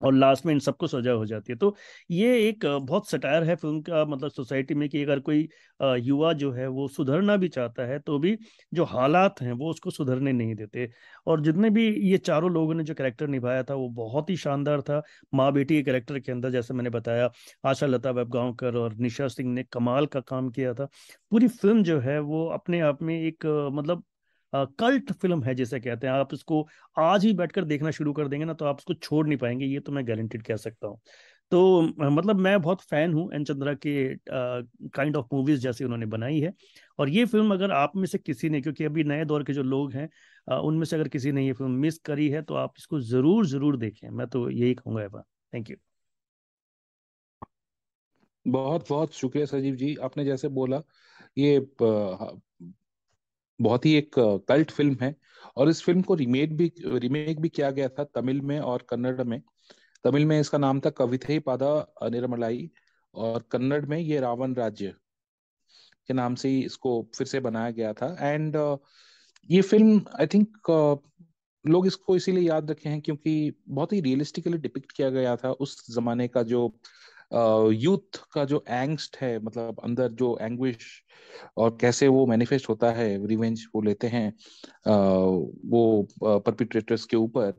और 0.03 0.13
लास्ट 0.13 0.45
में 0.45 0.53
इन 0.53 0.59
सबको 0.61 0.87
सजा 0.87 1.11
हो 1.13 1.25
जाती 1.25 1.51
है। 1.53 1.57
तो 1.57 1.75
ये 2.11 2.37
एक 2.47 2.65
बहुत 2.65 3.09
सटायर 3.09 3.43
है 3.43 3.55
फ़िल्म 3.55 3.81
का 3.81 4.03
मतलब 4.05 4.31
सोसाइटी 4.31 4.73
में 4.75 4.87
कि 4.89 5.03
अगर 5.03 5.19
कोई 5.21 5.47
युवा 5.99 6.31
जो 6.35 6.51
है 6.53 6.67
वो 6.69 6.87
सुधरना 6.89 7.35
भी 7.37 7.47
चाहता 7.49 7.83
है 7.87 7.99
तो 8.01 8.17
भी 8.19 8.37
जो 8.73 8.83
हालात 8.85 9.41
हैं 9.41 9.51
वो 9.53 9.69
उसको 9.69 9.89
सुधरने 9.91 10.31
नहीं 10.33 10.55
देते। 10.55 10.89
और 11.27 11.41
जितने 11.41 11.69
भी 11.69 11.87
ये 12.01 12.17
चारों 12.19 12.51
लोगों 12.51 12.73
ने 12.73 12.83
जो 12.83 12.93
कैरेक्टर 12.93 13.27
निभाया 13.27 13.63
था, 13.63 13.73
वो 13.75 13.89
बहुत 13.91 14.29
ही 14.29 14.37
शानदार 14.37 14.81
था। 14.81 15.01
माँ 15.33 15.51
बेटी 15.53 15.75
के 15.75 15.83
कैरेक्टर 15.83 16.19
के 16.19 16.31
अंदर, 16.31 16.49
जैसे 16.51 16.73
मैंने 16.73 16.89
बताया, 16.89 17.29
आशा 17.65 17.85
लता 17.87 18.11
वेबगांवकर 18.11 18.75
और 18.77 18.95
निशा 18.97 19.27
सिंह 19.29 19.51
ने 19.53 19.63
कमाल 19.65 20.05
का 20.07 20.19
काम 20.21 20.49
किया 20.51 20.73
था। 20.73 20.87
पूरी 21.31 21.47
फ़िल्म 21.49 21.83
जो 21.83 21.99
है 22.01 22.19
वो 22.21 22.45
अपने 22.51 22.79
आप 22.81 23.01
में 23.03 23.15
एक 23.17 23.45
मतलब 23.73 24.03
कल्ट 24.53 25.11
फ़िल्म 25.13 25.43
है 25.43 25.55
जैसे 25.55 25.79
कहते 25.79 26.07
हैं। 26.07 26.13
आप 26.13 26.33
इसको 26.33 26.67
आज 26.97 27.25
ही 27.25 27.33
बैठकर 27.35 27.63
देखना 27.65 27.91
शुरू 27.91 28.13
कर 28.13 28.27
देंगे 28.27 28.45
ना 28.45 28.53
तो 28.53 28.65
आप 28.65 28.77
इसको 28.79 28.93
छोड़ 28.95 29.25
नहीं 29.27 29.37
पाएँगे, 29.37 29.65
ये 29.65 29.79
तो 29.79 29.91
मैं 29.91 30.07
गारंटेड 30.07 30.43
कह 30.43 30.55
सकता 30.57 30.87
हूँ। 30.87 30.99
तो 31.51 31.81
मतलब 32.01 32.35
मैं 32.37 32.61
बहुत 32.61 32.81
फ़ैन 32.81 33.13
हूँ 33.13 33.29
एन 33.35 33.43
चंद्रा 33.45 33.73
के 33.75 33.93
काइंड 34.29 35.15
ऑफ़ 35.17 35.25
मूवीज़ 35.33 35.59
जैसे 35.61 35.83
उन्होंने 35.85 36.05
बनाई 36.07 36.39
है। 36.39 36.53
और 36.99 37.09
ये 37.09 37.25
फ़िल्म 37.25 37.53
अगर 37.53 37.71
आप 37.73 37.95
में 37.95 38.05
से 38.05 38.17
किसी 38.17 38.49
ने, 38.49 38.61
क्योंकि 38.61 38.83
अभी 38.85 39.03
नए 39.03 39.25
दौर 39.25 39.43
के 39.43 39.53
जो 39.53 39.63
लोग 39.63 39.93
हैं 39.93 40.09
उनमें 40.59 40.85
से 40.85 40.95
अगर 40.95 41.07
किसी 41.09 41.31
ने 41.31 41.45
ये 41.45 41.53
फ़िल्म 41.53 41.71
मिस 41.71 41.97
करी 42.05 42.29
है 42.29 42.41
तो 42.43 42.55
आप 42.55 42.73
इसको 42.79 42.99
ज़रूर 43.01 43.45
ज़रूर 43.47 43.77
देखें। 43.77 44.09
मैं 44.09 44.27
तो 44.27 44.49
यही 44.49 44.73
कहूँगा 44.75 45.03
एवा 45.03 45.23
थैंक 45.53 45.69
यू 45.69 45.75
बहुत 48.45 48.89
बहुत 48.89 49.13
शुक्रिया 49.13 49.45
सजीव 49.45 49.75
जी। 49.75 49.95
आपने 50.03 50.25
जैसे 50.25 50.47
बोला, 50.49 50.81
ये 51.37 51.59
बहुत 53.59 53.85
ही 53.85 53.93
एक 53.95 54.15
कल्ट 54.49 54.71
फ़िल्म 54.71 54.97
है। 55.01 55.15
और 55.57 55.69
इस 55.69 55.81
फ़िल्म 55.83 56.01
को 56.01 56.15
रीमेक 56.15 56.55
भी 56.57 56.71
रीमेक 56.85 57.39
भी 57.41 57.49
किया 57.49 57.69
गया 57.71 57.87
था 57.89 58.03
तमिल 58.15 58.41
में 58.41 58.59
और 58.59 58.85
कन्नड़ 58.89 59.23
में। 59.23 59.41
तमिल 60.05 60.25
में 60.25 60.39
इसका 60.39 60.57
नाम 60.57 60.79
था 60.79 60.89
कविथई 60.91 61.39
पादा 61.39 62.09
निर्मलाई 62.11 62.69
और 63.13 63.43
कन्नड़ 63.51 63.85
में 63.85 63.97
ये 63.97 64.19
रावण 64.19 64.53
राज्य 64.55 64.93
के 66.09 66.13
नाम 66.13 66.35
से 66.35 66.49
ही 66.49 66.61
इसको 66.65 67.01
फिर 67.17 67.27
से 67.27 67.39
बनाया 67.39 67.71
गया 67.71 67.93
था। 67.93 68.15
एंड 68.21 68.55
ये 69.49 69.61
फ़िल्म 69.61 70.01
आई 70.19 70.27
थिंक 70.27 70.69
लोग 71.65 71.85
इसको 71.87 72.15
इसीलिए 72.15 72.43
याद 72.43 72.71
रखे 72.71 72.89
हैं 72.89 73.01
क्योंकि 73.01 73.53
बहुत 73.69 73.93
ही 73.93 73.99
रियलिस्टिकली 74.01 74.57
डिपिक्ट 74.57 74.91
किया 74.91 75.09
गया 75.09 75.35
था 75.35 75.51
उस 75.51 75.85
जमाने 75.95 76.27
का 76.27 76.43
जो 76.43 76.67
यूथ 77.73 78.19
का 78.33 78.43
जो 78.45 78.63
एंगस्ट 78.69 79.17
है 79.17 79.37
मतलब 79.39 79.79
अंदर 79.83 80.11
जो 80.11 80.37
एंग्विश 80.41 80.85
और 81.57 81.77
कैसे 81.81 82.07
वो 82.07 82.25
मैनिफेस्ट 82.27 82.69
होता 82.69 82.91
है 82.91 83.27
रिवेंज 83.27 83.65
वो 83.75 83.81
लेते 83.81 84.07
हैं 84.07 84.27
वो 85.69 86.07
परपिट्रेटर्स 86.23 87.05
के 87.05 87.17
ऊपर, 87.17 87.53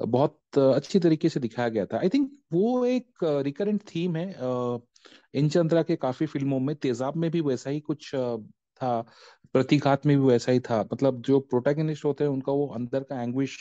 बहुत 0.00 0.58
अच्छी 0.58 0.98
तरीके 0.98 1.28
से 1.28 1.40
दिखाया 1.40 1.68
गया 1.68 1.86
था। 1.86 1.98
आई 1.98 2.08
थिंक 2.08 2.30
वो 2.52 2.84
एक 2.84 3.24
रिकरेंट 3.24 3.80
थीम 3.94 4.16
है। 4.16 4.28
इन 5.34 5.48
चंद्रा 5.48 5.82
के 5.82 5.96
काफ़ी 5.96 6.26
फ़िल्मों 6.26 6.60
में, 6.60 6.74
तेजाब 6.76 7.16
में 7.16 7.30
भी 7.30 7.40
वैसा 7.40 7.70
ही 7.70 7.80
कुछ 7.80 8.10
था 8.76 9.00
प्रतिघात 9.52 10.06
में 10.06 10.16
भी 10.18 10.24
वैसा 10.26 10.52
ही 10.52 10.60
था। 10.60 10.80
मतलब 10.92 11.20
जो 11.22 11.38
प्रोटैगनिस्ट 11.40 12.04
होते 12.04 12.24
हैं, 12.24 12.30
उनका 12.30 12.52
वो 12.52 12.66
अंदर 12.76 13.02
का 13.02 13.22
एंग्विश 13.22 13.56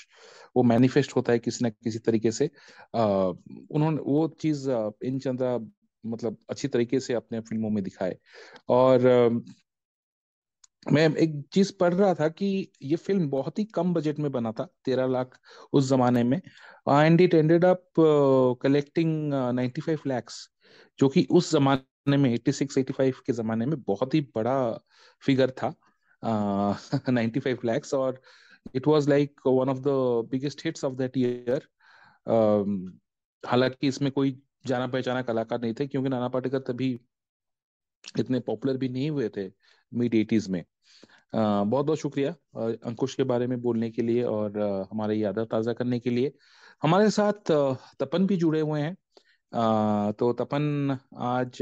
वो 0.55 0.63
मैनिफेस्ट 0.63 1.15
होता 1.15 1.33
है 1.33 1.39
किसी 1.39 1.65
न 1.65 1.69
किसी 1.83 1.99
तरीके 1.99 2.31
से। 2.31 2.49
उन्होंने 2.95 4.01
वो 4.03 4.27
चीज़ 4.41 4.69
इन 5.05 5.19
चंद्रा 5.19 5.57
मतलब 6.03 6.37
अच्छी 6.49 6.67
तरीके 6.67 6.99
से 6.99 7.13
अपने 7.13 7.39
फ़िल्मों 7.41 7.69
में 7.69 7.83
दिखाए। 7.83 8.17
और 8.69 9.43
मैं 10.85 11.07
एक 11.15 11.41
चीज़ 11.53 11.71
पढ़ 11.79 11.93
रहा 11.93 12.13
था 12.13 12.27
कि 12.29 12.47
ये 12.81 12.95
फ़िल्म 12.95 13.29
बहुत 13.29 13.59
ही 13.59 13.63
कम 13.65 13.93
बजट 13.93 14.19
में 14.19 14.31
बना 14.31 14.51
था, 14.51 14.67
तेरह 14.85 15.07
लाख 15.07 15.37
उस 15.73 15.89
जमाने 15.89 16.23
में। 16.23 16.37
And 16.37 17.21
it 17.21 17.33
ended 17.33 17.65
up 17.65 17.85
collecting 18.61 19.33
ninety 19.33 19.81
five 19.81 19.99
lakhs 20.07 20.47
जो 20.99 21.09
कि 21.09 21.27
उस 21.31 21.51
जमाने 21.51 21.81
में 22.07 22.33
एट्टी 22.33 22.51
सिक्स 22.51 22.77
एटी 22.77 22.93
फाइव 22.93 23.15
के 23.25 23.33
जमाने 23.33 23.65
में 23.65 23.81
बहुत 23.83 24.13
ही 24.13 24.21
बड़ा 24.35 24.79
फिगर 25.23 25.51
था 25.51 25.73
नाइन्टी 27.09 27.39
फाइव 27.39 27.59
लैक्स 27.65 27.93
और 27.93 28.21
it 28.75 28.87
was 28.87 29.09
like 29.09 29.41
one 29.47 29.69
of 29.69 29.79
the 29.79 29.87
biggest 30.31 30.65
hits 30.65 30.85
of 30.85 30.93
that 30.93 31.17
year 31.17 31.67
हालाँकि 33.43 33.87
इसमें 33.87 34.11
कोई 34.11 34.41
जाना 34.67 34.87
पहचाना 34.87 35.21
कलाकार 35.21 35.61
नहीं 35.61 35.73
थे 35.79 35.87
क्योंकि 35.87 36.09
नाना 36.09 36.27
पाटेकर 36.29 36.59
तभी 36.59 36.99
इतने 38.19 38.39
पॉपुलर 38.39 38.77
भी 38.77 38.89
नहीं 38.89 39.09
हुए 39.09 39.29
थे 39.37 39.49
मिड 39.91 40.15
एटीज 40.15 40.47
में। 40.49 40.59
आ, 41.35 41.63
बहुत 41.63 41.85
बहुत 41.85 41.99
शुक्रिया 41.99 42.31
अंकुश 42.87 43.15
के 43.15 43.23
बारे 43.23 43.47
में 43.47 43.59
बोलने 43.61 43.89
के 43.91 44.01
लिए 44.01 44.23
और 44.23 44.59
हमारे 44.91 45.15
यादव 45.15 45.45
ताज़ा 45.45 45.73
करने 45.73 45.99
के 45.99 46.09
लिए। 46.09 46.33
हमारे 46.83 47.09
साथ 47.09 47.51
तपन 47.99 48.25
भी 48.27 48.37
जुड़े 48.37 48.61
हुए 48.61 48.81
हैं। 48.81 48.95
तो 49.55 50.31
तपन 50.33 50.97
आज 51.25 51.61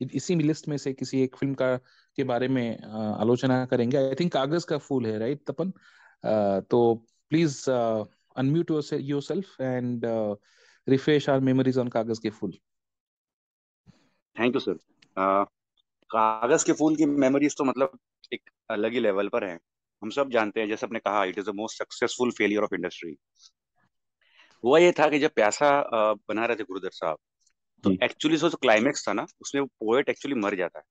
इसी 0.00 0.34
लिस्ट 0.36 0.68
में 0.68 0.76
से 0.78 0.92
किसी 0.92 1.22
एक 1.22 1.36
फ़िल्म 1.36 1.54
का, 1.54 1.76
के 2.18 2.24
बारे 2.24 2.48
में 2.48 2.78
आलोचना 3.20 3.64
करेंगे। 3.66 3.96
आई 3.96 4.14
थिंक 4.20 4.32
कागज़ 4.32 4.66
का 4.66 4.78
फूल 4.78 5.06
है 5.06 5.18
राइट 5.18 5.42
तपन? 5.50 5.72
तो 6.70 6.94
please 7.30 7.70
unmute 7.70 8.70
yourself 8.92 9.60
and 9.60 10.02
refresh 10.86 11.28
our 11.28 11.40
memories 11.40 11.78
on 11.78 11.88
Kaagaz 11.88 12.20
Ke 12.22 12.30
Phool. 12.30 12.52
Thank 14.36 14.54
you 14.54 14.60
sir 14.60 14.78
कागज़ 16.10 16.64
के 16.66 16.72
फूल 16.72 16.96
की 16.96 17.06
मेमोरीज 17.06 17.56
तो 17.58 17.64
मतलब 17.64 17.98
एक 18.32 18.50
अलग 18.70 18.92
ही 18.92 19.00
लेवल 19.00 19.28
पर 19.28 19.44
है। 19.44 19.58
हम 20.02 20.10
सब 20.10 20.30
जानते 20.30 20.60
हैं, 20.60 20.68
जैसे 20.68 20.86
आपने 20.86 20.98
कहा 20.98 21.24
it 21.24 21.38
is 21.38 21.46
the 21.46 21.54
most 21.54 21.78
successful 21.78 22.30
failure 22.30 22.62
of 22.62 22.74
industry 22.74 23.16
हुआ 24.64 24.78
ये 24.78 24.92
था 24.92 25.08
कि 25.10 25.18
जब 25.18 25.30
प्यासा 25.34 25.70
बना 25.92 26.44
रहे 26.46 26.56
थे 26.56 26.64
गुरुदर 26.64 26.90
साहब 26.92 27.18
तो 27.84 27.90
एक्चुअली 28.04 28.36
जो 28.36 28.48
क्लाइमेक्स 28.50 29.08
था 29.08 29.12
ना 29.12 29.26
उसमें 29.40 29.64
पोएट 29.64 30.08
एक्चुअली 30.08 30.40
मर 30.40 30.54
जाता 30.56 30.78
है। 30.78 30.84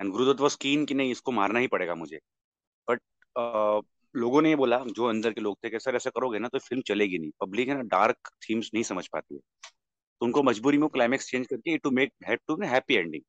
एंड 0.00 0.10
गुरुदत्त 0.12 0.40
वॉज़ 0.40 0.56
कीन 0.60 0.84
कि 0.86 0.94
नहीं 0.94 1.10
इसको 1.10 1.32
मारना 1.32 1.58
ही 1.58 1.66
पड़ेगा 1.66 1.94
मुझे। 1.94 2.18
बट 2.88 3.00
लोगों 4.14 4.42
ने 4.42 4.50
ये 4.50 4.56
बोला 4.56 4.78
जो 4.88 5.04
अंदर 5.06 5.32
के 5.32 5.40
लोग 5.40 5.56
थे 5.64 5.70
कि 5.70 5.78
सर 5.80 5.96
ऐसा 5.96 6.10
करोगे 6.10 6.38
ना 6.38 6.48
तो 6.48 6.58
फ़िल्म 6.58 6.82
चलेगी 6.82 7.18
नहीं। 7.18 7.30
पब्लिक 7.40 7.68
है 7.68 7.74
ना 7.74 7.82
डार्क 7.88 8.30
थीम्स 8.42 8.70
नहीं 8.74 8.82
समझ 8.84 9.06
पाती 9.08 9.34
है। 9.34 9.40
तो 10.20 10.26
उनको 10.26 10.42
मजबूरी 10.42 10.78
में 10.78 10.88
क्लाइमेक्स 10.88 11.30
चेंज 11.30 11.46
करके 11.46 11.76
to 11.78 11.90
make 11.90 12.12
had 12.28 12.40
to 12.48 12.56
happy 12.64 12.94
ending 12.94 13.22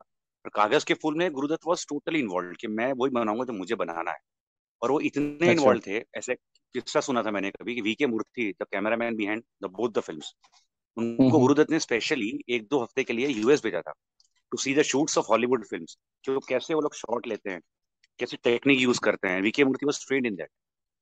और 0.46 0.52
कागज़ 0.56 0.86
के 0.86 0.94
फूल 0.94 1.16
में 1.16 1.32
गुरुदत्त 1.32 1.68
वॉज़ 1.68 1.86
टोटली 1.90 2.20
इन्वॉल्व 2.20 2.54
कि 2.62 2.68
मैं 2.70 2.92
वही 2.94 3.12
बनाऊँगा 3.12 3.46
जो 3.46 3.54
मुझे 3.54 3.76
बनाना 3.76 4.12
है। 4.12 4.18
और 4.82 4.92
वो 4.92 5.00
इतने 5.00 5.52
इन्वॉल्व। 5.52 5.82
थे 5.88 5.98
ऐसे 6.16 6.36
किस्सा 6.36 7.00
सुना 7.02 7.24
था 7.24 7.32
मैंने 7.32 7.50
कभी 7.52 7.76
कि 7.76 7.82
VK 7.82 8.08
Murthy 8.08 8.52
the 8.62 8.66
cameraman 8.72 9.16
behind 9.16 9.44
the 9.64 9.70
both 9.72 9.90
the 9.90 10.02
films 10.02 10.34
उनको 10.98 11.40
गुरुदत्त 11.40 11.72
ने 11.72 11.80
स्पेशली 11.80 12.32
एक 12.50 12.68
दो 12.68 12.80
हफ़्ते 12.80 13.04
के 13.04 13.14
लिए 13.14 13.28
यूएस 13.28 13.64
भेजा 13.64 13.82
था 13.82 13.94
to 14.52 14.58
see 14.58 14.74
the 14.76 14.82
shoots 14.84 15.18
of 15.18 15.26
Hollywood 15.30 15.66
films 15.68 15.98
कि 16.24 16.32
वो 16.32 16.40
कैसे 16.50 16.74
वो 16.74 16.82
लोग 16.82 16.96
शॉट 16.96 17.28
लेते 17.28 17.50
हैं 17.50 17.60
कैसे 18.20 18.38
टेक्निक 18.44 18.80
यूज़ 18.80 19.00
करते 19.00 19.28
हैं। 19.28 19.42
VK 19.42 19.64
Murthy 19.64 19.86
was 19.86 20.06
trained 20.08 20.26
in 20.26 20.36
that 20.36 20.50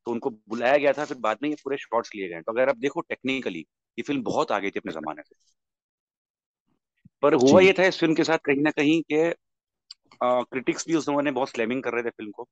तो 0.07 0.11
उनको 0.11 0.29
बुलाया 0.29 0.77
गया 0.77 0.93
था 0.93 1.05
फिर 1.05 1.17
बाद 1.17 1.37
में 1.43 1.49
ये 1.49 1.55
पूरे 1.63 1.77
शॉट्स 1.77 2.15
लिए 2.15 2.29
गए 2.29 2.41
तो 2.41 2.51
अगर 2.51 2.69
आप 2.69 2.77
देखो 2.77 3.01
टेक्निकली 3.01 3.59
ये 3.59 4.01
फ़िल्म 4.01 4.21
बहुत 4.23 4.51
आगे 4.51 4.69
थी 4.71 4.79
अपने 4.79 4.91
जमाने 4.93 5.21
से। 5.21 5.35
पर 7.23 7.33
हुआ 7.33 7.61
ये 7.61 7.73
था 7.73 7.85
इस 7.85 7.99
फ़िल्म 7.99 8.15
के 8.15 8.23
साथ 8.23 8.37
कहीं 8.37 8.61
ना 8.61 8.71
कहीं 8.71 9.01
के 9.11 9.29
क्रिटिक्स 10.23 10.87
भी 10.87 10.95
उस 10.95 11.05
जमाने 11.07 11.31
बहुत 11.31 11.49
स्लैमिंग 11.49 11.83
कर 11.83 11.93
रहे 11.93 12.03
थे 12.03 12.09
फ़िल्म 12.09 12.31
को। 12.31 12.47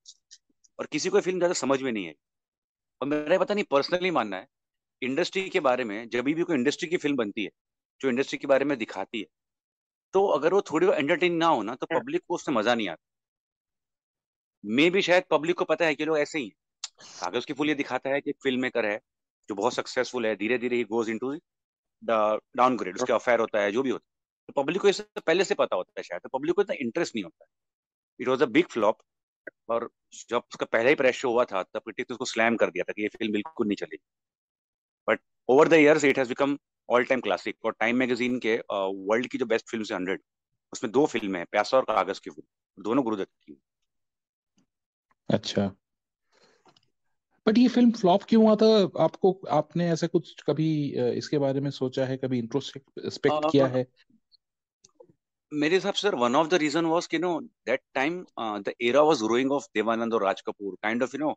और 0.79 0.87
किसी 0.87 1.09
को 1.09 1.21
फ़िल्म 1.21 1.37
ज़्यादा 1.39 1.53
समझ 1.55 1.81
में 1.81 1.91
नहीं 1.91 2.07
आई। 2.07 2.13
और 3.01 3.07
मेरा 3.07 3.37
पता 3.39 3.53
नहीं 3.53 3.65
पर्सनली 3.71 4.11
मानना 4.11 4.37
है 4.37 4.47
इंडस्ट्री 5.01 5.49
के 5.49 5.59
बारे 5.61 5.83
में 5.85 6.09
जब 6.09 6.25
भी 6.25 6.43
कोई 6.43 6.55
इंडस्ट्री 6.55 6.89
की 6.89 6.97
फ़िल्म 6.97 7.17
बनती 7.17 7.43
है 7.43 7.51
जो 8.01 8.09
इंडस्ट्री 8.09 8.37
के 8.39 8.47
बारे 8.47 8.65
में 8.65 8.77
दिखाती 8.79 9.19
है 9.19 9.25
तो 10.13 10.25
अगर 10.29 10.53
वो 10.53 10.61
थोड़ी 10.63 10.87
एंटरटेन 10.89 11.35
ना 11.37 11.47
हो 11.47 11.63
ना 11.63 11.75
तो 11.75 11.87
पब्लिक 11.89 12.23
को 12.27 12.35
उससे 12.35 12.51
मज़ा 12.53 12.75
नहीं 12.75 12.89
आता। 12.89 12.97
मे 14.63 14.89
भी 14.89 15.01
शायद 15.01 15.23
पब्लिक 15.31 15.57
को 15.57 15.65
पता 15.65 15.85
है 15.85 15.95
कि 15.95 16.05
लोग 16.05 16.17
ऐसे 16.17 16.39
ही 16.39 16.49
कागज़ 17.19 17.45
की 17.47 17.53
फूल 17.53 17.69
ये 17.69 17.75
दिखाता 17.75 18.09
है 18.09 18.21
कि 18.21 18.31
फ़िल्म 18.43 18.61
मेकर 18.61 18.85
है 18.85 18.97
जो 19.49 19.55
बहुत 19.55 19.73
सक्सेसफुल 19.73 20.25
है 20.25 20.35
धीरे 20.35 20.57
धीरे 20.57 20.77
ही 20.77 20.83
गोज 20.85 21.09
इनटू 21.09 21.33
डाउनग्रेड 22.03 22.95
उसके 22.95 23.13
अफेयर 23.13 23.39
होता 23.39 23.61
है 23.61 23.71
जो 23.71 23.83
भी 23.83 23.89
होता 23.89 24.05
है। 24.05 24.45
तो 24.49 24.63
पब्लिक 24.63 24.81
को 24.81 24.89
इससे 24.89 25.03
पहले 25.21 25.43
से 25.45 25.55
पता 25.55 25.75
होता 25.75 25.93
है 25.97 26.03
शायद 26.03 26.21
तो 26.23 26.29
पब्लिक 26.37 26.55
को 26.55 26.61
इतना 26.61 26.75
इंटरेस्ट 26.81 27.15
नहीं 27.15 27.23
होता। 27.23 27.45
It 28.19 28.27
was 28.27 28.43
a 28.43 28.47
big 28.49 28.67
flop 28.71 28.99
और 29.69 29.89
जब 30.29 30.37
उसका 30.37 30.65
पहला 30.65 30.89
ही 30.89 30.95
प्रेस 30.95 31.15
शो 31.15 31.31
हुआ 31.31 31.45
था 31.45 31.63
तब 31.63 31.79
क्रिटिक्स 31.79 32.11
उसको 32.11 32.25
स्लैम 32.25 32.55
कर 32.55 32.69
दिया 32.69 32.83
था 32.83 32.93
कि 32.93 33.01
ये 33.01 33.07
फ़िल्म 33.07 33.31
बिल्कुल 33.33 33.67
नहीं 33.67 33.75
चलेगी। 33.75 34.03
But 35.07 35.19
over 35.49 35.67
the 35.67 35.73
years 35.73 36.03
it 36.03 36.17
has 36.17 36.29
become 36.29 36.57
all 36.89 37.03
time 37.03 37.21
classic 37.21 37.65
और 37.65 37.75
टाइम 37.79 37.97
मैगजीन 37.97 38.39
के 38.39 38.55
वर्ल्ड 38.71 39.27
की 39.27 39.37
जो 39.37 39.45
बेस्ट 39.45 39.69
फ़िल्म 39.69 39.85
है 39.91 39.95
हंड्रेड 39.95 40.21
उसमें 40.73 40.91
दो 40.91 41.05
फ़िल्में 41.05 41.39
हैं 41.39 41.47
प्यासा 41.51 41.77
और 41.77 41.83
कागज़ 41.83 42.21
की 42.23 42.29
फ़िल्म 42.29 42.83
दोनों 42.83 43.03
गुरुदत्त 43.03 43.31
की 43.43 43.61
अच्छा। 45.29 45.71
बट 47.47 47.57
ये 47.57 47.67
फ़िल्म 47.67 47.91
फ्लॉप 47.91 48.23
क्यों 48.23 48.43
हुआ 48.43 48.55
था? 48.55 48.67
आपको 49.03 49.31
आपने 49.49 49.89
ऐसा 49.91 50.07
कुछ 50.07 50.43
कभी 50.47 50.69
इसके 51.17 51.37
बारे 51.37 51.59
में 51.59 51.69
सोचा 51.71 52.05
है? 52.05 52.17
कभी 52.17 52.39
इंट्रोस्पेक्ट 52.39 53.51
किया 53.51 53.67
है? 53.67 53.85
मेरे 55.51 55.75
हिसाब 55.75 55.93
से 55.93 56.07
sir 56.07 56.15
one 56.15 56.35
of 56.35 56.47
the 56.47 56.53
reason 56.53 56.85
was 56.85 57.05
कि 57.07 57.19
no 57.19 57.39
that 57.65 57.81
time 57.93 58.25
the 58.39 58.71
era 58.81 59.01
was 59.01 59.21
growing 59.21 59.51
of 59.51 59.67
Dev Anand 59.75 60.13
और 60.13 60.23
Raj 60.23 60.41
Kapoor 60.41 60.75
kind 60.83 61.03
of 61.03 61.15
you 61.15 61.19
know 61.19 61.33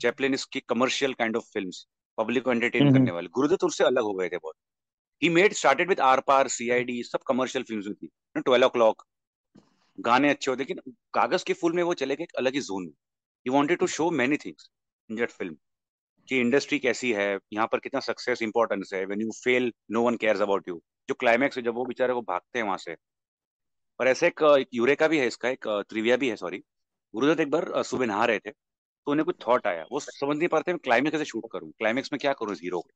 Chaplin 0.00 0.34
इसकी 0.34 0.60
commercial 0.68 1.12
kind 1.14 1.36
of 1.36 1.44
films 1.52 1.86
public 2.18 2.44
को 2.44 2.52
एंटरटेन 2.52 2.92
करने 2.92 3.10
वाले। 3.10 3.28
गुरुदत्त 3.28 3.64
उससे 3.64 3.84
अलग 3.84 4.02
हो 4.02 4.12
गए 4.14 4.28
थे 4.28 4.36
बहुत। 4.36 4.54
He 5.22 5.28
made 5.28 5.52
started 5.52 5.88
with 5.88 6.00
Aar 6.00 6.20
Paar 6.26 6.48
CID 6.48 7.02
सब 7.02 7.22
कमर्शियल 7.26 7.64
फिल्म्स 7.64 7.86
थी। 8.02 8.08
ट्वेल्व 8.36 8.66
ओ 8.66 8.68
क्लॉक 8.68 9.04
गाने 9.98 10.30
अच्छे 10.30 10.50
होते 10.50 10.62
लेकिन 10.62 10.92
कागज़ 11.14 11.44
के 11.46 11.52
फूल 11.52 11.72
में 11.72 11.82
वो 11.82 11.94
चले 11.94 12.16
गए 12.16 12.24
एक 12.24 12.34
अलग 12.38 12.54
ही 12.54 12.60
जोन 12.60 12.82
में। 12.82 12.92
He 13.46 13.50
wanted 13.50 13.78
to 13.78 13.86
show 13.88 14.10
many 14.12 14.36
things 14.36 14.70
in 15.10 15.16
that 15.16 15.30
film 15.30 15.56
कि 16.28 16.40
इंडस्ट्री 16.40 16.78
कैसी 16.78 17.12
है 17.12 17.28
यहाँ 17.52 17.66
पर 17.72 17.78
कितना 17.78 18.00
सक्सेस 18.00 18.42
इंपॉर्टेंस 18.42 18.90
है। 18.94 19.04
When 19.06 19.20
you 19.22 19.30
fail 19.44 19.72
no 19.90 20.02
one 20.02 20.16
cares 20.16 20.40
about 20.40 20.68
you 20.68 20.80
जो 21.08 21.14
क्लाइमैक्स 21.14 21.56
है 21.56 21.62
जब 21.62 21.74
वो 21.74 21.84
बेचारे 21.84 22.14
को 22.14 22.22
भागते 22.22 22.58
हैं 22.58 22.66
वहाँ 22.66 22.78
से 22.78 22.96
और 24.00 24.08
ऐसे 24.08 24.26
एक, 24.26 24.42
एक 24.42 24.68
यूरेका 24.74 25.08
भी 25.08 25.18
है 25.18 25.26
इसका 25.26 25.48
एक 25.48 25.68
त्रिविया 25.88 26.16
भी 26.16 26.28
है 26.28 26.36
सॉरी 26.36 26.58
गुरुदत्त 27.14 27.40
एक 27.40 27.50
बार 27.50 27.82
सुबह 27.84 28.06
नहा 28.06 28.24
रहे 28.24 28.38
थे 28.38 28.50
तो 28.50 29.10
उन्हें 29.10 29.24
कुछ 29.24 29.36
थॉट 29.46 29.66
आया। 29.66 29.84
वो 29.92 30.00
समझ 30.00 30.36
नहीं 30.36 30.48
पाते 30.48 30.72
मैं 30.72 30.78
क्लाइमेक्स 30.84 31.12
कैसे 31.12 31.24
शूट 31.24 31.44
करूँ। 31.52 31.70
क्लाइमेक्स 31.72 32.12
में 32.12 32.18
क्या 32.20 32.32
करूँ 32.32 32.52
इस 32.52 32.60
हीरो 32.62 32.80
को 32.80 32.90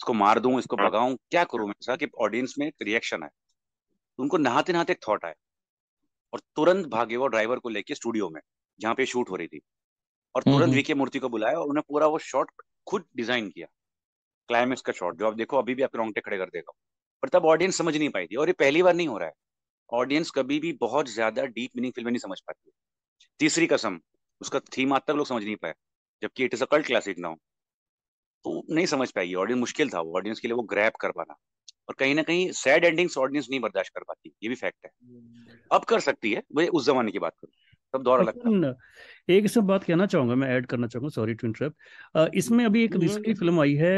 इसको 0.00 0.12
मार 0.14 0.38
दूँ 0.40 0.58
इसको 0.58 0.76
हाँ। 0.76 0.88
भगाऊं 0.88 1.16
क्या 1.30 1.44
करूँ? 1.44 1.66
मैं 1.68 1.74
ऐसा 1.82 1.96
कि 1.96 2.06
ऑडियंस 2.18 2.54
में 2.58 2.66
एक 2.66 2.74
रिएक्शन 2.82 3.22
आए 3.22 3.28
तो 3.28 4.22
उनको 4.22 4.38
नहाते 4.38 4.72
नहाते 4.72 4.92
एक 4.92 4.98
थॉट 5.08 5.24
आया। 5.24 5.34
और 6.32 6.40
तुरंत 6.56 6.86
भागे 6.88 7.16
वो 7.16 7.26
ड्राइवर 7.28 7.58
को 7.58 7.68
लेके 7.68 7.94
स्टूडियो 7.94 8.28
में 8.30 8.40
जहाँ 8.80 8.94
पे 8.94 9.06
शूट 9.06 9.30
हो 9.30 9.36
रही 9.36 9.46
थी। 9.46 9.60
और 10.34 10.42
तुरंत 10.42 10.54
हम्म, 10.54 10.64
हम्म। 10.64 10.74
वीके 10.74 10.94
मूर्ति 10.94 11.18
को 11.18 11.28
बुलाया 11.28 11.58
और 11.58 11.68
उन्हें 11.68 11.82
पूरा 11.88 12.06
वो 12.06 12.18
शॉट 12.20 12.50
खुद 12.86 13.04
डिज़ाइन 13.16 13.48
किया। 13.48 13.66
क्लाइमेक्स 14.48 14.82
का 14.82 14.92
शॉट 14.92 15.18
जो 15.18 15.26
आप 15.26 15.34
देखो 15.34 15.58
अभी 15.58 15.74
भी 15.74 15.82
आप 15.82 15.96
रोंगटे 15.96 16.20
खड़े 16.20 16.38
कर 16.38 16.46
देगा 16.46 16.72
पर 17.22 17.28
तब 17.28 17.44
ऑडियंस 17.46 17.78
समझ 17.78 17.96
नहीं 17.96 18.08
पाई 18.10 18.26
थी। 18.26 18.36
और 18.36 18.48
ये 18.48 18.52
पहली 18.54 18.82
बार 18.82 18.94
नहीं 18.94 19.08
हो 19.08 19.18
रहा 19.18 19.28
है। 19.28 19.34
ऑडियंस 19.90 20.30
कभी 20.30 20.58
भी 20.60 20.72
बहुत 20.80 21.08
ज़्यादा 21.08 21.44
डीप 21.46 21.70
मीनिंग 21.76 21.92
फ़िल्म 21.92 22.08
नहीं 22.08 22.18
समझ 22.18 22.40
पाती 22.40 22.70
तीसरी 23.40 23.66
कसम 23.66 23.98
उसका 24.40 24.60
थीम 24.76 24.92
आज 24.92 25.00
तक 25.06 25.14
लोग 25.14 25.26
समझ 25.26 25.42
नहीं 25.44 25.56
पाए 25.56 25.74
जबकि 26.22 26.44
it 26.44 26.54
is 26.54 26.62
a 26.62 26.66
cult 26.70 26.86
classic 26.86 27.18
now 27.18 27.34
तो 28.44 28.62
नहीं 28.70 28.86
समझ 28.86 29.10
पाएगी 29.10 29.34
ऑडियंस 29.34 29.60
मुश्किल 29.60 29.90
था 29.90 30.00
वो 30.00 30.16
ऑडियंस 30.16 30.40
के 30.40 30.48
लिए 30.48 30.54
वो 30.54 30.62
ग्रैप 30.70 30.96
कर 31.00 31.10
पाना। 31.10 31.34
और 31.88 31.94
कहीं 31.98 32.14
ना 32.14 32.22
कहीं 32.22 32.50
सैड 32.52 32.84
एंडिंग्स 32.84 33.16
ऑडियंस 33.18 33.46
नहीं 33.50 33.60
बर्दाश्त 33.60 33.92
कर 33.94 34.02
पाती 34.04 34.32
ये 34.42 34.48
भी 34.48 34.54
फैक्ट 34.54 34.84
है। 34.84 34.90
अब 35.70 35.84
कर 35.84 36.00
सकती 36.00 36.32
है 36.32 36.42
वो 36.56 36.66
उस 36.78 36.86
जमाने 36.86 37.12
की 37.12 37.18
बात 37.18 37.32
करूँ 37.40 37.52
तब 37.94 38.02
दौरा 38.02 38.24
लगता 38.24 38.74
एक 39.28 39.46
सब 39.48 39.64
बात 39.64 39.84
कहना 39.84 40.06
चाहूँगा 40.06 40.34
मैं 40.34 40.48
ऐड 40.48 40.66
करना 40.66 40.86
चाहूँगा 40.86 41.08
सॉरी 41.14 41.34
टू 41.34 41.46
इंटरप्ट 41.46 42.34
इसमें 42.36 42.64
अभी 42.64 42.84
एक 42.84 42.96
रिसेंटली 42.96 43.34
फ़िल्म 43.34 43.60
आई 43.60 43.74
है 43.74 43.94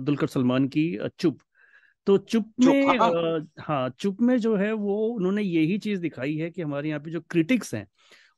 दुलकर 0.00 0.26
सलमान 0.26 0.66
की 0.68 0.86
चुप। 1.18 1.38
तो 2.06 2.18
चुप 2.18 2.52
में 2.60 2.98
हाँ।, 2.98 3.46
हाँ 3.60 3.88
चुप 3.90 4.20
में 4.20 4.38
जो 4.38 4.56
है 4.56 4.72
वो 4.72 4.96
उन्होंने 5.06 5.42
यही 5.42 5.78
चीज़ 5.78 6.00
दिखाई 6.00 6.34
है 6.34 6.50
कि 6.50 6.62
हमारे 6.62 6.88
यहाँ 6.88 7.00
पे 7.00 7.10
जो 7.10 7.20
क्रिटिक्स 7.20 7.74
हैं 7.74 7.86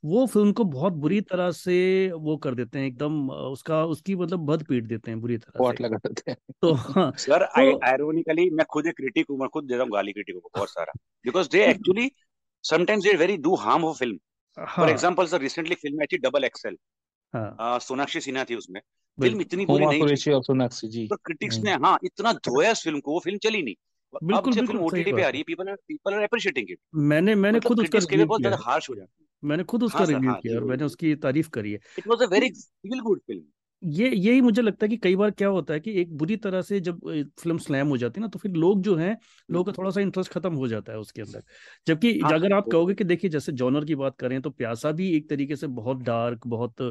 वो 0.04 0.26
फ़िल्म 0.26 0.52
को 0.52 0.64
बहुत 0.64 0.92
बुरी 0.92 1.20
तरह 1.20 1.50
से 1.50 2.10
वो 2.12 2.36
कर 2.36 2.54
देते 2.54 2.78
हैं 2.78 2.86
एकदम 2.86 3.30
उसका 3.30 3.84
उसकी 3.84 4.16
मतलब 4.16 4.40
बद 4.40 4.62
पीट 4.62 4.84
देते 4.84 5.10
हैं 5.10 5.20
बुरी 5.20 5.36
तरह 5.38 5.72
से। 5.72 5.84
लगा 5.84 5.96
देते 5.96 6.30
हैं। 6.30 6.36
तो 6.62 6.72
हाँ 6.98 7.12
सर 7.12 7.44
तो, 7.44 7.78
आयरोनिकली 7.86 8.50
मैं 8.50 8.66
खुद 8.66 8.86
एक 8.86 8.96
क्रिटिक 8.96 9.26
हूँ 9.30 9.38
मैं 9.38 9.48
खुद 9.48 9.64
देता 9.64 9.82
हूँ 9.82 9.90
गाली 9.92 10.12
क्रिटिक 10.12 10.36
को 10.36 10.50
बहुत 10.54 10.70
सारा। 10.70 10.92
Because 11.24 11.48
they 11.48 11.64
actually 11.64 12.10
sometimes 12.64 13.04
they 13.04 13.14
very 13.14 13.36
do 13.36 13.54
harm 13.54 13.84
of 13.84 13.98
film 13.98 14.18
for 14.76 14.90
example 14.90 15.26
sir 15.26 15.40
recently 15.40 15.74
film 15.74 16.00
आई 16.00 16.06
थी 16.06 16.18
डबल 16.18 16.44
एक्सेल 16.44 16.76
हाँ। 17.34 17.78
सोनाक्षी 17.80 18.20
सिन्हा 18.20 18.44
थी 18.44 18.54
उसमें। 18.54 18.80
फ़िल्म 19.18 19.40
इतनी 19.40 19.66
बुरी 19.66 19.86
नहीं 19.86 20.04
थी 20.04 20.16
सोनाक्षी 20.42 20.88
जी। 20.88 21.06
तो 21.10 21.16
क्रिटिक्स 21.16 21.58
ने 21.64 21.72
हाँ 21.74 21.98
इतना 22.04 22.32
धोया 22.32 22.70
इस 22.70 22.82
फ़िल्म 22.84 23.00
को 23.00 23.12
वो 23.12 23.20
फ़िल्म 23.20 23.38
चली 23.38 23.62
नहीं। 23.62 23.74
बिल्कुल 24.24 24.54
फ़िल्म 24.54 24.80
ओटीटी 24.80 25.12
पे 25.12 25.22
आ 25.22 25.28
रही 25.28 25.38
है 25.38 25.44
people 25.44 25.74
people 25.88 26.14
are 26.14 26.22
appreciating 26.22 26.70
it 26.70 26.78
मैंने 26.96 27.34
मैंने 27.34 27.56
मतलब 27.56 27.62
खुद 27.62 27.80
उसका 27.80 27.98
रिव्यू 28.00 28.26
बहुत 28.26 28.40
ज़्यादा 28.40 28.56
हार्श 28.62 28.90
हो 28.90 28.94
जाता 28.94 29.12
है। 29.20 29.26
मैंने 29.42 29.64
खुद 29.64 29.82
उसका 29.82 30.04
रिव्यू 30.04 30.30
हाँ, 30.30 30.40
किया 30.42 30.56
और 30.56 30.64
मैंने 30.64 30.84
उसकी 30.84 31.14
तारीफ़ 31.16 31.48
करी 31.50 31.72
है। 31.72 31.78
It 31.98 32.06
was 32.06 32.22
a 32.22 32.26
very 32.26 32.48
feel 32.50 33.00
good 33.00 33.20
film 33.20 33.42
ये 33.82 34.08
यही 34.10 34.40
मुझे 34.40 34.62
लगता 34.62 34.84
है 34.86 34.88
कि 34.90 34.96
कई 34.96 35.16
बार 35.16 35.30
क्या 35.30 35.48
होता 35.48 35.74
है 35.74 35.80
कि 35.80 35.92
एक 36.00 36.16
बुरी 36.18 36.36
तरह 36.38 36.62
से 36.62 36.78
जब 36.80 37.00
फ़िल्म 37.38 37.58
स्लैम 37.58 37.88
हो 37.88 37.96
जाती 37.96 38.20
है 38.20 38.22
ना 38.22 38.28
तो 38.28 38.38
फिर 38.38 38.52
लोग 38.54 38.82
जो 38.82 38.94
हैं 38.96 39.16
लोगों 39.48 39.64
का 39.64 39.72
थोड़ा 39.72 39.90
सा 39.90 40.00
इंटरेस्ट 40.00 40.32
खत्म 40.32 40.54
हो 40.54 40.68
जाता 40.68 40.92
है 40.92 40.98
उसके 40.98 41.22
अंदर। 41.22 41.42
जबकि 41.86 42.12
हाँ, 42.18 42.32
अगर 42.32 42.52
आप 42.52 42.68
कहोगे 42.68 42.94
कि 42.94 43.04
देखिए 43.04 43.30
जैसे 43.30 43.52
जॉनर 43.54 43.84
की 43.84 43.94
बात 43.94 44.16
करें 44.18 44.40
तो 44.42 44.50
प्यासा 44.52 44.92
भी 44.92 45.10
एक 45.16 45.28
तरीके 45.30 45.56
से 45.56 45.66
बहुत 45.72 46.02
डार्क 46.02 46.46
बहुत 46.46 46.82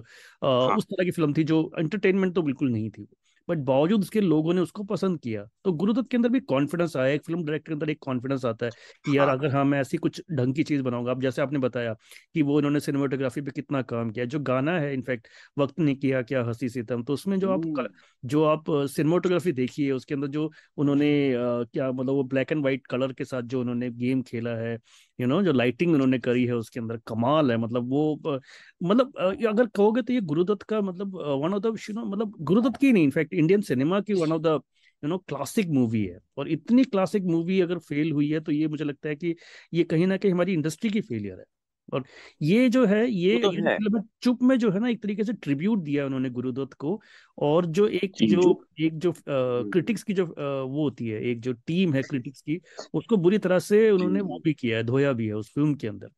आ, 0.44 0.48
हाँ, 0.60 0.78
उस 0.78 0.86
तरह 0.86 1.06
की 1.06 1.12
फ़िल्म 1.12 1.34
थी 1.34 1.44
जो 1.46 1.62
एंटरटेनमेंट 1.80 2.36
तो 2.36 2.42
बिल्कुल 2.42 2.72
नहीं 2.72 2.90
थी। 2.90 3.08
बट 3.48 3.58
बावजूद 3.66 4.02
उसके 4.02 4.22
लोगों 4.22 4.54
ने 4.54 4.62
उसको 4.62 4.84
पसंद 4.86 5.20
किया 5.20 5.44
तो 5.66 5.72
गुरुदत्त 5.74 6.10
के 6.12 6.18
अंदर 6.18 6.30
भी 6.30 6.40
कॉन्फिडेंस 6.48 6.96
आया 6.98 7.08
एक 7.10 7.26
फ़िल्म 7.26 7.44
डायरेक्टर 7.44 7.70
के 7.70 7.74
अंदर 7.74 7.90
एक 7.90 8.00
कॉन्फिडेंस 8.02 8.46
आता 8.46 8.66
है 8.66 8.72
कि 9.06 9.18
यार 9.18 9.28
हाँ। 9.28 9.38
अगर 9.38 9.56
हाँ 9.56 9.64
मैं 9.66 9.80
ऐसी 9.82 9.98
कुछ 9.98 10.22
ढंग 10.32 10.56
की 10.56 10.64
चीज़ 10.64 10.82
बनाऊँगा 10.84 11.12
अब 11.12 11.22
जैसे 11.22 11.42
आपने 11.42 11.60
बताया 11.60 11.94
कि 12.34 12.42
वो 12.42 12.60
इन्होंने 12.60 12.80
सिनेमाटोग्राफी 12.80 13.42
पे 13.42 13.52
कितना 13.52 13.82
काम 13.84 14.12
किया 14.12 14.26
जो 14.28 14.40
गाना 14.42 14.78
है 14.80 14.94
इनफैक्ट 14.94 15.28
वक्त 15.58 15.80
ने 15.80 15.96
किया 15.96 16.22
क्या 16.24 16.44
हँसी 16.44 16.70
सितम 16.70 17.04
तो 17.04 17.14
उसमें 17.14 17.40
जो 17.40 17.52
आप 17.52 17.66
हम्म। 17.68 17.88
जो 18.24 18.44
आप 18.46 18.64
सिनेमाटोग्राफी 18.90 19.52
देखिए 19.54 19.92
उसके 19.92 20.16
अंदर 20.16 20.28
जो 20.30 20.52
उन्होंने 20.78 21.10
क्या 21.36 21.92
मतलब 21.92 22.14
वो 22.14 22.24
ब्लैक 22.26 22.52
एंड 22.52 22.62
व्हाइट 22.62 22.88
कलर 22.88 23.14
के 23.14 23.26
साथ 23.26 23.42
जो 23.46 23.62
उन्होंने 23.62 23.90
गेम 23.94 24.22
खेला 24.22 24.56
है 24.58 24.78
यू 25.20 25.28
नो 25.28 25.42
जो 25.44 25.54
लाइटिंग 25.54 25.94
उन्होंने 25.94 26.20
करी 26.20 26.46
है 26.46 26.56
उसके 26.56 26.80
अंदर, 26.80 26.98
कमाल 27.08 27.52
है। 27.52 27.58
मतलब 27.58 27.90
वो 27.90 28.40
मतलब 28.82 29.14
अगर 29.48 29.66
कहोगे 29.68 30.02
तो 30.02 30.14
ये 30.14 30.22
गुरुदत्त 30.24 30.64
का 30.64 30.82
मतलब 30.82 31.16
one 31.44 31.54
of 31.54 31.62
the 31.62 31.76
you 31.90 31.94
know 31.96 32.06
मतलब 32.06 32.34
गुरुदत्त 32.42 32.80
की 32.82 32.92
नहीं 32.92 33.04
इनफैक्ट 33.04 33.34
इंडियन 33.34 33.62
सिनेमा 33.64 34.02
की 34.02 34.14
one 34.14 34.32
of 34.32 34.42
the 34.42 34.60
you 35.04 35.10
know 35.10 35.18
classic 35.20 35.70
movie 35.72 36.04
है। 36.06 36.20
और 36.38 36.50
इतनी 36.50 36.84
क्लासिक 36.86 37.24
मूवी 37.26 37.60
अगर 37.62 37.80
फेल 37.80 38.12
हुई 38.12 38.30
है 38.30 38.40
तो 38.40 38.52
ये 38.52 38.68
मुझे 38.68 38.86
लगता 38.86 39.10
है 39.10 39.16
कि 39.16 39.36
ये 39.74 39.84
कहीं 39.86 40.08
ना 40.08 40.18
कहीं 40.18 40.32
हमारी 40.32 40.54
इंडस्ट्री 40.54 40.90
की 40.90 41.02
फेलियर 41.02 41.40
है। 41.40 41.46
और 41.94 42.04
ये 42.42 42.70
जो 42.70 42.86
है 42.86 43.08
ये, 43.08 43.38
तो 43.38 43.52
है। 43.52 43.76
मतलब 43.76 44.08
चुप 44.22 44.42
में 44.42 44.58
जो 44.60 44.72
है 44.72 44.80
ना 44.80 44.90
एक 44.90 45.04
तरीके 45.04 45.24
से 45.24 45.34
ट्रिब्यूट 45.34 45.80
दिया 45.80 46.06
उन्होंने 46.06 46.30
गुरुदत्त 46.30 46.74
को 46.74 47.00
और 47.38 47.66
जो 47.66 47.88
एक 47.88 48.12
जो 48.24 48.66
एक 48.82 48.98
जो 49.00 49.14
क्रिटिक्स 49.28 50.04
की 50.04 50.14
जो 50.14 50.26
आ, 50.26 50.62
वो 50.62 50.84
होती 50.84 51.08
है 51.08 51.22
एक 51.22 51.42
जो 51.42 51.54
टीम 51.54 51.94
है 51.94 52.04
क्रिटिक्स 52.04 52.42
की 52.42 52.60
उसको 52.94 53.18
बुरी 53.18 53.38
तरह 53.38 53.60
से 53.60 53.90
उन्होंने 53.92 54.22
वो 54.22 54.40
भी 54.40 54.54
किया 54.54 54.78
है 54.78 54.84
धोया 54.84 55.14
भी 55.14 55.28
है 55.28 55.34
उस 55.34 55.54
फ़िल्म 55.54 55.76
के 55.76 55.88
अंदर। 55.88 56.10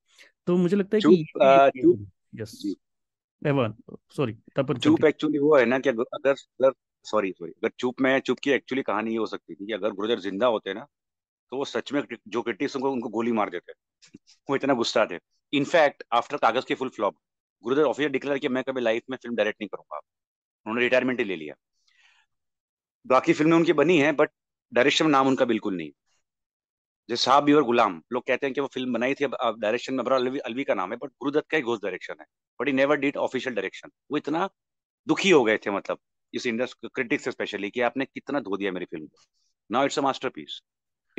तो 0.47 0.57
मुझे 0.57 0.77
लगता 0.77 0.97
है 0.97 1.03
कि 1.03 1.25
यस 2.35 2.75
एवन 3.41 3.73
सॉरी 4.09 4.33
चुप। 4.79 5.05
एक्चुअली 5.05 5.39
वो 5.39 5.57
है 5.57 5.65
ना 5.65 5.79
कि 5.79 5.89
अगर 5.89 6.03
अगर 6.13 6.35
सॉरी 7.05 7.31
सॉरी 7.31 7.51
अगर 7.51 7.69
चुप 7.79 8.01
में 8.01 8.19
चुप 8.19 8.39
की 8.39 8.51
एक्चुअली 8.51 8.81
कहानी 8.81 9.11
ये 9.11 9.17
हो 9.17 9.25
सकती 9.25 9.55
थी 9.55 9.65
कि 9.65 9.73
अगर 9.73 9.91
गुरुदत्त 9.91 10.23
ज़िंदा 10.23 10.47
होते 10.47 10.73
ना 10.73 10.85
तो 11.51 11.57
वो 11.57 11.65
सच 11.65 11.93
में 11.93 12.01
जो 12.27 12.41
क्रिटिक्स 12.41 12.75
उनको 12.75 12.91
उनको 12.91 13.09
गोली 13.09 13.31
मार 13.31 13.49
देते। 13.49 13.73
वो 14.49 14.55
इतना 14.55 14.73
गुस्सा 14.73 15.05
थे 15.05 15.15
in fact 15.53 16.03
after 16.13 16.37
Kaagaz 16.37 16.65
Ke 16.67 16.75
Phool 16.75 16.89
flop 16.89 17.17
Gurudev 17.63 17.85
officer 17.85 18.09
declare 18.09 18.37
किया 18.39 18.51
मैं 18.51 18.63
कभी 18.63 18.81
लाइफ 18.81 19.03
में 19.09 19.17
फ़िल्म 19.17 19.35
डायरेक्ट 19.35 19.61
नहीं 19.61 19.69
करूँगा। 19.69 19.97
उन्होंने 20.65 20.81
रिटायरमेंट 20.81 21.19
ही 21.19 21.25
ले 21.25 21.35
लिया। 21.35 21.55
बाकी 23.05 23.33
फ़िल्में 23.33 23.55
उनकी 23.57 23.73
बनी 23.73 23.97
है 23.99 24.11
बट 24.11 24.29
डायरेक्शन 24.73 25.05
में 25.05 25.11
नाम 25.11 25.27
उनका 25.27 25.45
बिल्कुल 25.45 25.75
नहीं। 25.77 25.91
जैसे 27.09 27.23
साहब 27.23 27.49
और 27.49 27.63
गुलाम, 27.63 28.01
लोग 28.13 28.23
कहते 28.27 28.45
हैं 28.45 28.53
कि 28.53 28.61
वो 28.61 28.67
फ़िल्म 28.67 28.93
बनाई 28.93 29.13
थी, 29.13 29.25
अब 29.25 29.59
डायरेक्शन 29.61 29.93
में 29.93 30.03
अलवी 30.05 30.39
अलवी 30.39 30.63
का 30.63 30.73
नाम 30.73 30.91
है 30.91 30.97
बट 30.97 31.09
गुरुदत्त 31.09 31.49
का 31.49 31.57
ही 31.57 31.63
घोष 31.63 31.79
डायरेक्शन 31.83 32.15
है। 32.19 32.25
But 32.59 32.67
he 32.67 32.73
never 32.73 32.97
did 32.97 33.17
official 33.17 33.55
direction 33.55 33.89
वो 34.11 34.17
इतना 34.17 34.49
दुखी 35.07 35.29
हो 35.29 35.43
गए 35.43 35.57
थे 35.57 35.71
मतलब 35.71 35.99
इस 36.33 36.45
इंडस्ट्री 36.47 36.89
क्रिटिक्स 36.95 37.29
स्पेशली 37.29 37.69
कि 37.69 37.81
आपने 37.81 38.05
कितना 38.05 38.39
धो 38.39 38.57
दिया 38.57 38.71
मेरी 38.71 38.85
फ़िल्म 38.85 39.05
को। 39.07 39.19
Now 39.69 39.85
it's 39.85 39.99
a 39.99 40.01
masterpiece 40.01 40.61